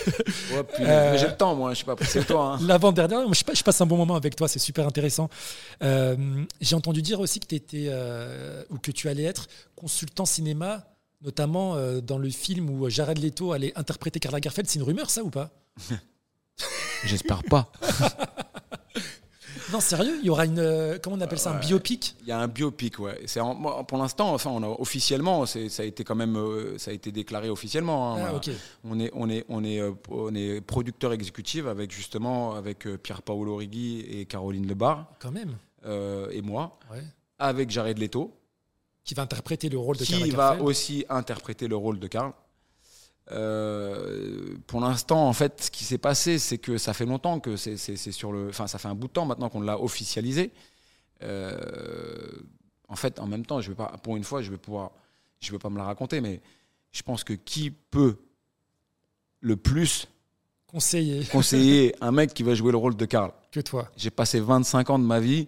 [0.80, 1.74] Euh, j'ai le temps, moi.
[1.74, 1.96] Je sais pas.
[2.00, 2.54] C'est toi.
[2.54, 2.66] Hein.
[2.66, 3.32] L'avant-dernière.
[3.32, 4.48] Je, je, passe un bon moment avec toi.
[4.48, 5.28] C'est super intéressant.
[5.80, 7.90] j'ai entendu dire aussi que tu étais
[8.70, 10.86] ou que tu allais être consultant cinéma,
[11.20, 14.68] notamment dans le film où Jared Leto allait interpréter Karl Lagerfeld.
[14.68, 15.50] C'est une rumeur, ça ou pas?
[17.04, 17.70] J'espère pas.
[19.76, 20.58] Non, sérieux Il y aura une.
[20.58, 23.20] Euh, comment on appelle ça Un biopic Il y a un biopic, ouais.
[23.26, 23.40] C'est
[23.86, 26.36] pour l'instant, enfin, on a, officiellement, ça a été quand même.
[26.36, 28.16] Euh, ça a été déclaré officiellement.
[28.16, 28.40] Hein, ah,
[28.84, 33.20] on, est, on, est, on, est, euh, on est producteur exécutif avec justement avec Pierre
[33.20, 35.12] Paolo Rigui et Caroline Lebar.
[35.18, 35.56] Quand même.
[36.30, 36.78] et moi.
[36.90, 37.02] Ouais.
[37.38, 38.32] Avec Jared Leto.
[39.04, 42.32] Qui va interpréter le rôle de Qui va aussi interpréter le rôle de Karl.
[43.32, 47.56] Euh, pour l'instant, en fait, ce qui s'est passé, c'est que ça fait longtemps que
[47.56, 48.48] c'est sur le.
[48.48, 50.52] Enfin, ça fait un bout de temps maintenant qu'on l'a officialisé.
[51.22, 52.30] Euh,
[52.88, 53.96] en fait, en même temps, je vais pas.
[54.02, 54.92] Pour une fois, je vais pouvoir.
[55.40, 56.40] Je vais pas me la raconter, mais
[56.92, 58.16] je pense que qui peut
[59.40, 60.08] le plus
[60.66, 63.32] Conseiller conseiller un mec qui va jouer le rôle de Karl?
[63.52, 63.88] Que toi.
[63.96, 65.46] J'ai passé 25 ans de ma vie,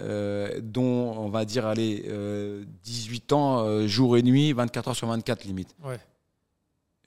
[0.00, 5.08] euh, dont on va dire, allez, euh, 18 ans, jour et nuit, 24 heures sur
[5.08, 5.74] 24 limite.
[5.82, 5.98] Ouais.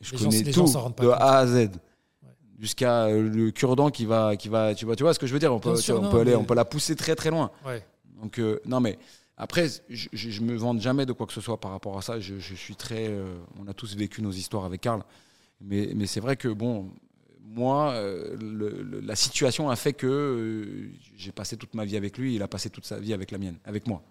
[0.02, 1.14] Je Les connais gens tout, de compte.
[1.20, 1.70] A à Z.
[2.60, 5.34] Jusqu'à euh, le cure-dent qui va, qui va, tu vois, tu vois ce que je
[5.34, 6.56] veux dire On peut, Bien tu sûr, vois, on non, peut aller, mais- on peut
[6.56, 7.52] la pousser très très loin.
[7.66, 7.86] Ouais.
[8.22, 8.98] Donc euh, non mais
[9.38, 12.20] après, je, je me vante jamais de quoi que ce soit par rapport à ça.
[12.20, 15.04] Je, je suis très, euh, on a tous vécu nos histoires avec Karl,
[15.62, 16.90] mais, mais c'est vrai que bon,
[17.46, 22.18] moi, euh, le- le- la situation a fait que j'ai passé toute ma vie avec
[22.18, 24.02] lui, il a passé toute sa vie avec la mienne, avec moi.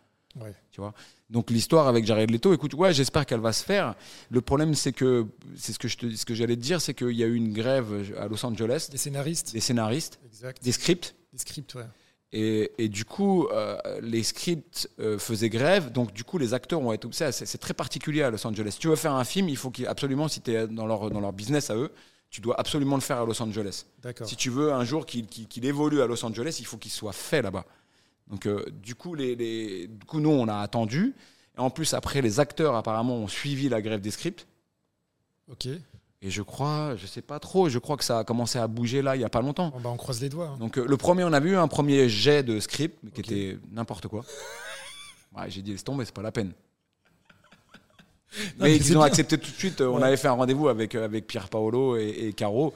[0.41, 0.55] Ouais.
[0.71, 0.93] Tu vois.
[1.31, 3.95] Donc l'histoire avec Jared Leto, écoute, ouais, j'espère qu'elle va se faire.
[4.31, 5.27] Le problème, c'est que
[5.57, 7.35] c'est ce que je te, ce que j'allais te dire, c'est qu'il y a eu
[7.35, 9.53] une grève à Los Angeles Des scénaristes.
[9.53, 10.63] des scénaristes, Exact.
[10.63, 11.15] des scripts.
[11.33, 11.87] Des scripts, ouais.
[12.33, 16.81] Et, et du coup, euh, les scripts euh, faisaient grève, donc du coup, les acteurs
[16.83, 17.33] ont été obsédés.
[17.33, 18.73] C'est c'est très particulier à Los Angeles.
[18.73, 21.09] Si tu veux faire un film, il faut qu'il- absolument, si tu es dans leur,
[21.11, 21.91] dans leur business à eux,
[22.29, 23.87] tu dois absolument le faire à Los Angeles.
[24.03, 24.29] D'accord.
[24.29, 26.91] Si tu veux un jour qu'il qu'il- qu'il évolue à Los Angeles, il faut qu'il
[26.91, 27.65] soit fait là-bas.
[28.29, 31.15] Donc, euh, du, coup, les, les- du coup, nous, on a attendu.
[31.57, 34.47] Et en plus, après, les acteurs, apparemment, ont suivi la grève des scripts.
[35.51, 35.67] Ok.
[36.23, 39.01] Et je crois, je sais pas trop, je crois que ça a commencé à bouger
[39.03, 39.73] là, il y a pas longtemps.
[39.83, 40.49] Bah, on croise les doigts.
[40.49, 40.57] hein.
[40.59, 44.09] Donc euh, le premier, on avait eu un premier jet de script, qui était n'importe
[44.09, 44.25] quoi.
[45.37, 46.53] Ouais, j'ai dit laisse tomber, c'est pas la peine.
[48.59, 49.07] mais ils ont bien.
[49.07, 49.81] accepté tout de suite.
[49.83, 52.73] euh, On avait fait un rendez-vous avec, avec Pierre Paolo et, et Caro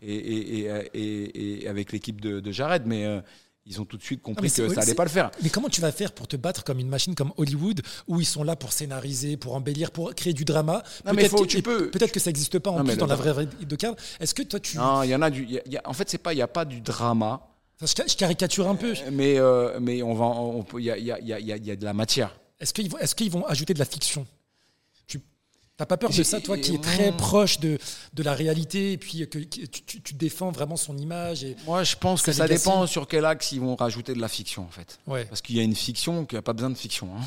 [0.00, 3.20] et, avec l'équipe de, de Jared, mais euh,
[3.66, 5.30] ils ont tout de suite compris que ça allait c'est- pas le faire.
[5.42, 8.26] Mais comment tu vas faire pour te battre comme une machine comme Hollywood, où ils
[8.26, 10.82] sont là pour scénariser, pour embellir, pour créer du drama?
[11.04, 13.96] Peut-être que- peux- ça n'existe pas en Non, plus dans la vraie vie de Karl.
[14.20, 14.76] Est-ce que toi, tu.
[14.76, 15.44] Non, il y en a du.
[15.46, 17.40] y a- y a- en fait, c'est pas, il y a pas du drama,
[17.76, 18.94] Enfin, je, ca- je caricature un peu.
[19.10, 20.34] mais euh, mais on va,
[20.78, 21.18] il y a, il y a-
[21.56, 22.36] y de la matière.
[22.60, 24.26] Est-ce qu'ils vont, est-ce qu'ils vont ajouter de la fiction?
[25.80, 27.78] N'as pas peur de ça, toi, qui est très proche de,
[28.12, 31.56] de la réalité, et puis que, que tu, défends vraiment son image et...
[31.66, 34.62] Moi, je pense que ça dépend sur quel axe ils vont rajouter de la fiction,
[34.64, 34.98] en fait.
[35.06, 35.24] Ouais.
[35.24, 37.08] Parce qu'il y a une fiction qui n'a pas besoin de fiction.
[37.16, 37.24] hein.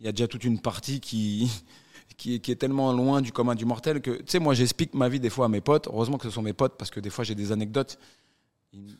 [0.00, 1.50] Il y a déjà toute une partie qui,
[2.16, 4.94] qui, est- qui est tellement loin du commun du mortel que, tu sais, moi, j'explique
[4.94, 5.86] ma vie des fois à mes potes.
[5.88, 7.98] Heureusement que ce sont mes potes parce que des fois, j'ai des anecdotes.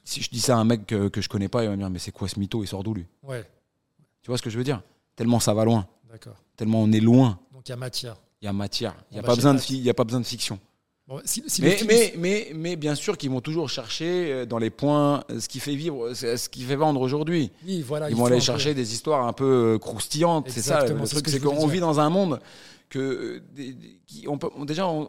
[0.05, 1.79] Si je dis ça à un mec que, que je connais pas, il va me
[1.79, 2.63] dire, mais c'est quoi ce mytho?
[2.63, 3.07] Il sort d'où lui?
[3.23, 3.43] Ouais,
[4.23, 4.83] Tu vois ce que je veux dire?
[5.17, 5.89] Tellement ça va loin.
[6.11, 6.37] d'accord.
[6.57, 7.39] Tellement on est loin.
[7.53, 8.17] Donc il y a matière.
[8.43, 8.95] Il y a matière.
[9.11, 10.59] Il n'y a, Bon, pas bah, besoin de fi- y a pas besoin de fiction.
[11.07, 14.33] Bon, si, si le Mais, film- mais, mais, mais bien sûr qu'ils vont toujours chercher
[14.33, 17.51] euh, dans les points euh, ce qui fait vivre, c'est ce qui fait vendre aujourd'hui.
[17.67, 20.49] Oui, voilà, Ils il vont aller peu- chercher des histoires un peu euh, croustillantes.
[20.51, 22.41] C'est ça, le c'est ce truc, que c'est qu'on vit dans un monde
[22.89, 23.73] que euh,
[24.07, 25.09] qui- on peut, on- déjà on,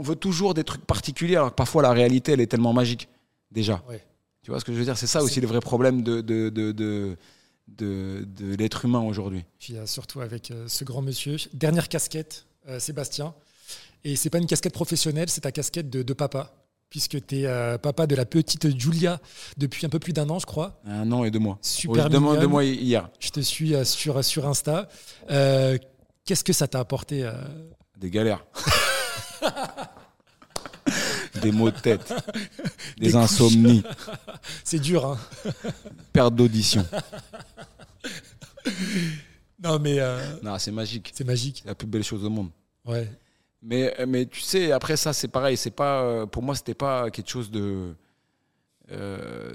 [0.00, 3.08] veut toujours des trucs particuliers, alors que parfois la réalité elle est tellement magique
[3.52, 3.82] déjà.
[3.88, 4.04] Ouais.
[4.42, 4.96] Tu vois ce que je veux dire?
[4.98, 7.16] C'est ça aussi le vrai problème de de, de, de,
[7.76, 9.44] de- de l'être humain aujourd'hui.
[9.58, 11.36] Puis euh, surtout avec euh, ce grand monsieur.
[11.52, 13.34] Dernière casquette, euh, Sébastien.
[14.04, 16.52] Et c'est pas une casquette professionnelle, c'est ta casquette de, de papa.
[16.90, 19.20] Puisque tu es papa de la petite Julia
[19.58, 20.80] depuis un peu plus d'un an, je crois.
[20.86, 21.58] Un an et deux mois.
[21.60, 23.10] Super Oui, deux mois, deux mois hier.
[23.20, 24.88] Je te suis euh, sur, sur Insta.
[25.30, 25.76] Euh,
[26.24, 27.30] Qu'est-ce que ça t'a apporté
[27.98, 28.44] Des galères.
[31.40, 32.12] des maux de tête.
[32.98, 33.82] Des, Des insomnies.
[34.64, 35.18] C'est dur, hein
[36.12, 36.84] Perte d'audition.
[39.62, 41.12] Non, mais euh, Non, c'est magique.
[41.14, 41.62] c'est magique.
[41.66, 42.50] La plus belle chose au monde.
[42.84, 43.10] Ouais.
[43.62, 45.56] Mais, mais tu sais, après ça, c'est pareil.
[45.56, 47.92] C'est pas, euh, pour moi, c'était pas quelque chose de.
[48.92, 49.52] euh,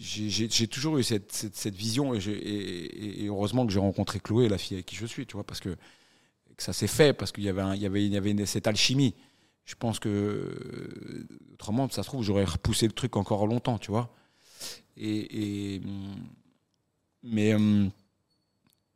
[0.00, 4.20] j'ai toujours eu cette, cette, cette vision et, j'ai- et- et heureusement que j'ai rencontré
[4.20, 7.12] Chloé, la fille avec qui je suis, tu vois, parce que, que ça s'est fait,
[7.12, 9.14] parce qu'il y avait, un- il y avait, il y avait une- cette alchimie.
[9.66, 13.90] Je pense que euh, autrement, ça se trouve, j'aurais repoussé le truc encore longtemps, tu
[13.90, 14.08] vois.
[14.96, 16.14] Et, et, hum,
[17.24, 17.90] mais hum,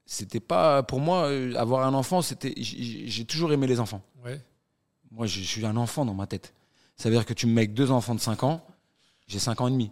[0.07, 2.23] c'était pas pour moi euh, avoir un enfant.
[2.23, 4.03] C'était, j'ai j'ai toujours aimé les enfants.
[4.25, 4.41] Ouais.
[5.11, 6.55] Moi, je suis un enfant dans ma tête.
[6.97, 8.65] Ça veut dire que tu me mets avec deux enfants de 5 ans,
[9.27, 9.91] j'ai 5 ans et demi.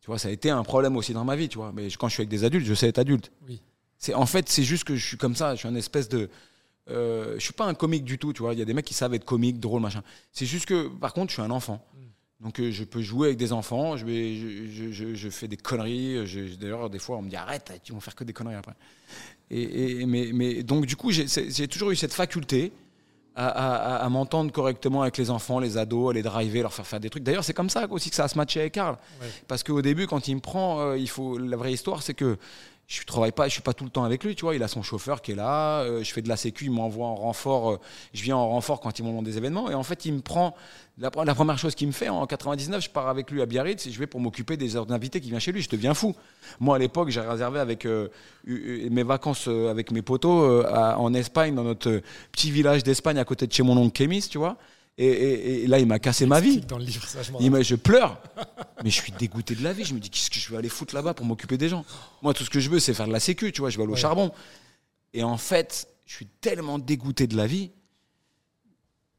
[0.00, 1.72] Tu vois, ça a été un problème aussi dans ma vie, tu vois.
[1.72, 3.32] Mais quand je suis avec des adultes, je sais être adulte.
[3.46, 3.60] Oui.
[3.98, 5.54] C'est en fait, c'est juste que je suis comme ça.
[5.54, 6.30] Je suis un espèce de.
[6.88, 8.52] Euh, je suis pas un comique du tout, tu vois.
[8.52, 10.02] Il y a des mecs qui savent être comiques, drôles, machin.
[10.32, 11.84] C'est juste que, par contre, je suis un enfant.
[12.40, 13.96] Donc, euh, je peux jouer avec des enfants.
[13.96, 16.26] Je, vais, je, je- je- je fais des conneries.
[16.26, 18.74] Je- D'ailleurs, des fois, on me dit arrête, tu vas faire que des conneries après.
[19.50, 22.72] Et, et- mais, mais donc, du coup, j'ai toujours eu cette faculté
[23.34, 26.86] à, à- à m'entendre correctement avec les enfants, les ados, à les driver, leur faire
[26.86, 27.22] faire des trucs.
[27.22, 28.96] D'ailleurs, c'est comme ça aussi que ça a se matché avec Karl.
[29.20, 29.26] Ouais.
[29.48, 32.36] Parce qu'au début, quand il me prend, euh, il faut la vraie histoire, c'est que
[32.88, 34.54] je travaille pas, je suis pas tout le temps avec lui, tu vois.
[34.54, 35.80] Il a son chauffeur qui est là.
[35.80, 37.70] euh, je fais de la sécu, il m'envoie en renfort.
[37.72, 37.80] euh,
[38.14, 39.68] je viens en renfort quand ils m'ont des événements.
[39.70, 40.54] Et en fait, il me prend.
[40.98, 43.90] La, première chose qu'il me fait en 99, je pars avec lui à Biarritz et
[43.90, 45.60] je vais pour m'occuper des heures d'invités qui viennent chez lui.
[45.62, 46.14] Je deviens fou.
[46.60, 48.08] Moi, à l'époque, j'ai réservé avec euh,
[48.46, 52.00] eu- eu- mes vacances avec mes potos en Espagne, dans notre
[52.32, 54.56] petit village d'Espagne à côté de chez mon oncle Kémis, tu vois.
[54.98, 56.60] Et, et- et là, il m'a cassé ma vie.
[56.62, 58.20] Dans le livre, ça, je Il m'a- je pleure.
[58.84, 59.84] Mais je suis dégoûté de la vie.
[59.84, 61.84] Je me dis, qu'est-ce que je vais aller foutre là-bas pour m'occuper des gens?
[62.22, 63.68] Moi, tout ce que je veux, c'est faire de la sécu, tu vois.
[63.70, 64.00] Je vais aller au Ouais.
[64.00, 64.32] charbon.
[65.12, 67.70] Et en fait, je suis tellement dégoûté de la vie,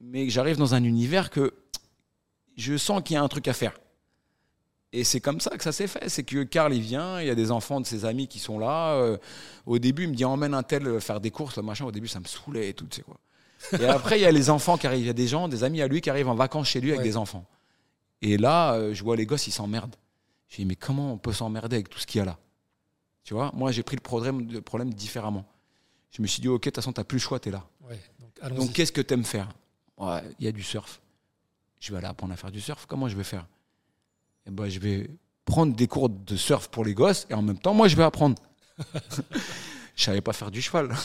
[0.01, 1.53] mais j'arrive dans un univers que
[2.55, 3.73] je sens qu'il y a un truc à faire.
[4.93, 6.07] Et c'est comme ça que ça s'est fait.
[6.09, 8.57] C'est que Karl, il vient, il y a des enfants de ses amis qui sont
[8.57, 8.93] là.
[8.95, 9.17] Euh,
[9.65, 11.86] au début, il me dit, emmène un tel faire des courses, le machin.
[11.86, 13.19] Au début, ça me saoulait et tout, tu sais quoi.
[13.79, 15.03] Et après, il y a les enfants qui arrivent.
[15.03, 16.89] Il y a des gens, des amis à lui qui arrivent en vacances chez lui
[16.91, 17.05] avec Ouais.
[17.05, 17.45] des enfants.
[18.21, 19.95] Et là, euh, je vois les gosses, ils s'emmerdent.
[20.47, 22.37] Je dis, mais comment on peut s'emmerder avec tout ce qu'il y a là?
[23.23, 25.45] Tu vois, moi, j'ai pris le problème, le problème différemment.
[26.11, 27.51] Je me suis dit, ok, de toute façon, tu n'as plus le choix, tu es
[27.51, 27.65] là.
[27.89, 27.99] Ouais,
[28.55, 29.49] donc qu'est-ce que tu aimes faire?
[29.97, 31.01] Ouais, Il y a du surf.
[31.79, 32.85] Je vais aller apprendre à faire du surf.
[32.85, 33.45] Comment je vais faire?
[34.45, 35.09] Eh ben, Je vais
[35.45, 38.03] prendre des cours de surf pour les gosses et en même temps, moi, je vais
[38.03, 38.41] apprendre.
[39.95, 40.95] je savais pas faire du cheval.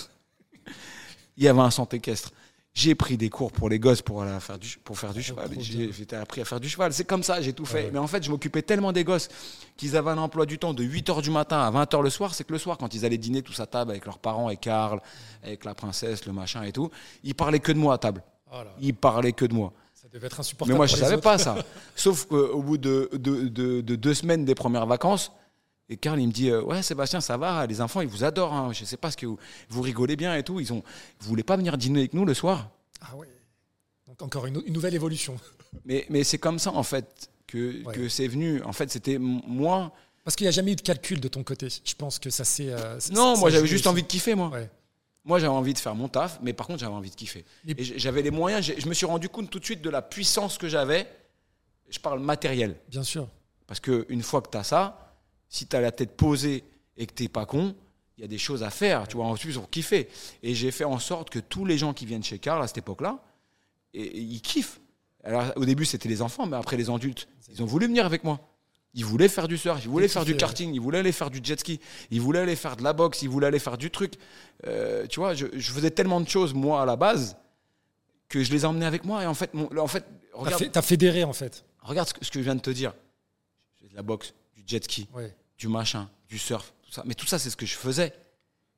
[1.36, 2.30] Il y avait un centre équestre.
[2.74, 5.50] J'ai pris des cours pour les gosses pour, aller faire, du, pour faire du cheval.
[5.58, 6.90] j'ai appris à faire du cheval.
[6.94, 7.84] C'est comme ça, j'ai tout fait.
[7.84, 7.90] ouais.
[7.92, 9.28] Mais en fait, je m'occupais tellement des gosses
[9.76, 12.34] qu'ils avaient un emploi du temps de 8h du matin à 20h le soir.
[12.34, 14.56] C'est que le soir, quand ils allaient dîner tous à table avec leurs parents, et
[14.56, 15.02] Karl,
[15.42, 16.90] avec la princesse, le machin et tout,
[17.24, 18.22] ils parlaient que de moi à table.
[18.50, 19.74] Oh Ils parlaient que de moi.
[19.92, 20.72] ça devait être insupportable.
[20.72, 21.22] Mais moi, je les savais autres.
[21.24, 21.56] pas ça.
[21.94, 25.30] Sauf qu'au bout de, de- de- de deux semaines des premières vacances,
[25.92, 28.52] et Karl, il me dit euh, Ouais, Sébastien, ça va, les enfants, ils vous adorent.
[28.52, 28.72] hein.
[28.72, 29.38] Je sais pas ce que vous,
[29.68, 30.58] vous rigolez bien et tout.
[30.60, 30.82] Ils ont,
[31.20, 32.70] vous voulez pas venir dîner avec nous le soir?
[33.00, 33.28] Ah ouais.
[34.06, 35.36] Donc encore une, une nouvelle évolution.
[35.86, 37.94] Mais, mais c'est comme ça, en fait, que, Ouais.
[37.94, 38.62] que c'est venu.
[38.62, 39.90] En fait, c'était moi.
[40.22, 41.68] Parce qu'il n'y a jamais eu de calcul de ton côté.
[41.82, 42.68] Je pense que ça c'est.
[42.70, 44.48] euh, Non, ça moi, j'avais juste envie de kiffer, moi.
[44.50, 44.68] Ouais.
[45.24, 47.44] Moi, j'avais envie de faire mon taf, mais par contre, j'avais envie de kiffer.
[47.66, 48.70] Et j- j'avais les moyens.
[48.76, 51.08] Je me suis rendu compte tout de suite de la puissance que j'avais.
[51.88, 52.76] Je parle matériel.
[52.90, 53.28] Bien sûr.
[53.66, 55.01] Parce qu'une fois que tu as ça,
[55.52, 56.64] si tu as la tête posée
[56.96, 57.74] et que tu pas con,
[58.16, 60.08] il y a des choses à faire, tu vois, en plus pour kiffer.
[60.42, 62.78] Et j'ai fait en sorte que tous les gens qui viennent chez Karl à cette
[62.78, 63.22] époque-là,
[63.94, 64.80] et, et ils kiffent.
[65.24, 68.24] Alors au début c'était les enfants, mais après les adultes, ils ont voulu venir avec
[68.24, 68.40] moi.
[68.94, 71.30] Ils voulaient faire du surf, ils voulaient faire du kiffaient, karting, ils voulaient aller faire
[71.30, 71.80] du jet ski,
[72.10, 74.14] ils voulaient aller faire de la boxe, ils voulaient aller faire du truc.
[74.66, 77.36] Euh, tu vois, je, je faisais tellement de choses moi à la base
[78.28, 79.22] que je les emmenais avec moi.
[79.22, 81.64] Et en fait, mon- en fait T'as regarde, fait- T'as fédéré en fait.
[81.82, 82.94] regarde ce que, ce que je viens de te dire.
[83.76, 85.34] Je fais de la boxe, du jet ski, Ouais.
[85.62, 87.02] Du machin, du surf, tout ça.
[87.06, 88.12] Mais tout ça, c'est ce que je faisais.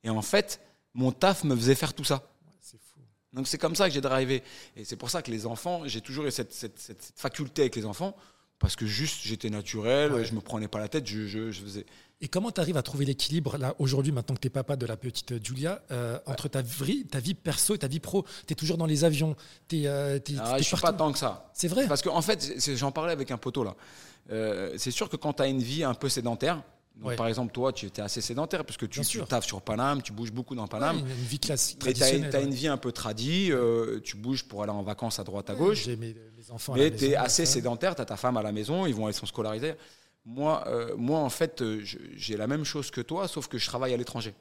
[0.03, 0.61] Et en fait,
[0.93, 2.21] mon taf me faisait faire tout ça.
[2.61, 2.99] C'est fou.
[3.33, 4.43] Donc c'est comme ça que j'ai drivé.
[4.75, 7.63] Et c'est pour ça que les enfants, j'ai toujours eu cette, cette- cette- cette faculté
[7.63, 8.15] avec les enfants,
[8.59, 10.25] parce que juste j'étais naturel, Ouais.
[10.25, 11.85] je me prenais pas la tête, je, je- je faisais.
[12.21, 14.85] Et comment tu arrives à trouver l'équilibre, là, aujourd'hui, maintenant que tu es papa de
[14.85, 18.23] la petite Julia, euh, entre ta vie, ta vie perso et ta vie pro?
[18.45, 19.35] Tu es toujours dans les avions,
[19.67, 21.49] tu es, Ah, je suis pas tant que ça.
[21.55, 21.87] C'est vrai?
[21.87, 23.75] Parce qu'en fait, c'est- j'en parlais avec un poteau là.
[24.31, 26.63] Euh, c'est sûr que quand tu as une vie un peu sédentaire,
[26.95, 27.15] donc Ouais.
[27.15, 30.13] par exemple toi, tu étais assez sédentaire, parce que tu, tu taffes sur Paname, tu
[30.13, 30.97] bouges beaucoup dans Paname.
[30.97, 34.45] Ouais, une, vie classique, Mais tu as, une vie un peu tradie, euh, tu bouges
[34.45, 37.45] pour aller en vacances à droite à gauche, J'ai mes, mes mais tu es assez
[37.45, 39.75] sédentaire, tu as ta femme à la maison, ils vont aller sont scolarisés.
[40.25, 43.67] Moi, euh, moi, en fait, euh, j'ai la même chose que toi, sauf que je
[43.67, 44.33] travaille à l'étranger.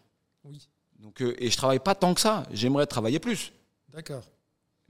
[0.45, 0.67] Oui,
[0.99, 3.53] Donc, euh, et je travaille pas tant que ça, j'aimerais travailler plus.
[3.93, 4.25] d'accord.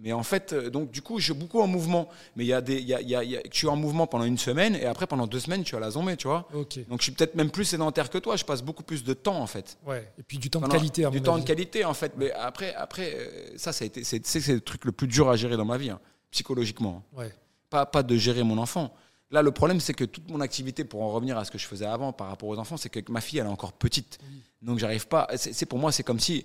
[0.01, 2.09] Mais en fait, euh, donc du coup, je suis beaucoup en mouvement.
[2.34, 3.57] Mais il y a des, il y a, il y a- il y a- je
[3.57, 5.90] suis en mouvement pendant une semaine et après pendant deux semaines, je suis à la
[5.90, 6.49] zombie, tu vois.
[6.88, 8.34] Donc je suis peut-être même plus sédentaire que toi.
[8.36, 9.78] Je passe beaucoup plus de temps en fait.
[9.86, 10.11] Ouais.
[10.18, 11.42] Et puis du temps de qualité, à du temps avis.
[11.42, 12.12] de qualité en fait.
[12.16, 15.07] Mais après, après, euh, ça, ça a été, c'est, c'est, c'est le truc le plus
[15.07, 16.01] dur à gérer dans ma vie, hein,
[16.32, 17.05] psychologiquement.
[17.14, 17.18] hein.
[17.20, 17.32] Ouais.
[17.70, 18.92] Pas, pas de gérer mon enfant.
[19.31, 21.66] Là, le problème, c'est que toute mon activité, pour en revenir à ce que je
[21.66, 24.18] faisais avant par rapport aux enfants, c'est que ma fille, elle est encore petite.
[24.62, 25.29] Donc, j'arrive pas.
[25.37, 26.45] C'est, pour moi, c'est comme si.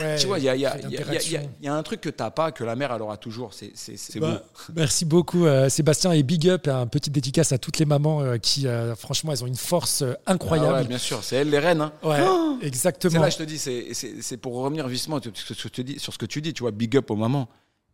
[0.00, 0.96] Ouais, tu vois, il y a, il y a- fait il y a- il y
[0.96, 1.50] a- d'interaction.
[1.60, 3.52] il y a un truc que tu n'as pas, que la mère, elle aura toujours.
[3.52, 3.72] C'est,
[4.18, 4.72] Bah, beau.
[4.76, 8.38] Merci beaucoup euh, Sébastien et big up, un petit dédicace à toutes les mamans euh,
[8.38, 10.88] qui euh, franchement elles ont une force euh, Ah ouais, incroyable.
[10.88, 11.82] bien sûr, c'est elles les reines.
[11.82, 11.92] hein.
[12.02, 12.22] ouais,
[12.62, 13.20] C'est exactement.
[13.20, 16.18] là, je te dis, c'est, pour revenir justement sur ce, que te dis, sur ce
[16.18, 17.48] que tu dis, tu vois, big up aux mamans.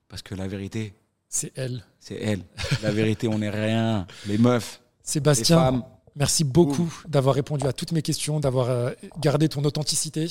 [0.09, 0.93] Parce que la vérité,
[1.33, 1.85] C'est elle.
[2.01, 2.43] c'est elles.
[2.83, 4.07] La vérité, on n'est rien.
[4.27, 5.85] Les meufs, les Sébastien, femmes.
[6.17, 8.91] Merci beaucoup d'avoir répondu à toutes mes questions, d'avoir euh,
[9.21, 10.29] gardé ton authenticité.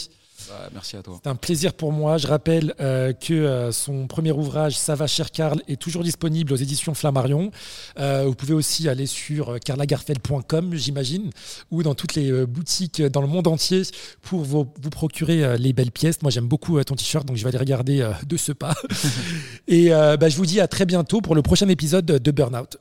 [0.73, 1.19] Merci à toi.
[1.23, 2.17] C'est un plaisir pour moi.
[2.17, 6.53] Je rappelle euh, que euh, son premier ouvrage, Ça va cher Karl, est toujours disponible
[6.53, 7.51] aux éditions Flammarion.
[7.99, 11.29] Euh, vous pouvez aussi aller sur carlagarfeld.com, j'imagine,
[11.71, 13.83] ou dans toutes les boutiques dans le monde entier
[14.21, 16.21] pour vous, vous procurer les belles pièces.
[16.21, 18.75] Moi, j'aime beaucoup ton t-shirt, donc je vais aller regarder de ce pas.
[19.67, 22.77] Et bah, je vous dis à très bientôt pour le prochain épisode de Burnout.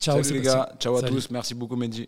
[0.00, 1.14] Ciao, Salut les gars, ciao à Salut.
[1.14, 1.30] tous.
[1.30, 2.06] Merci beaucoup, Mehdi.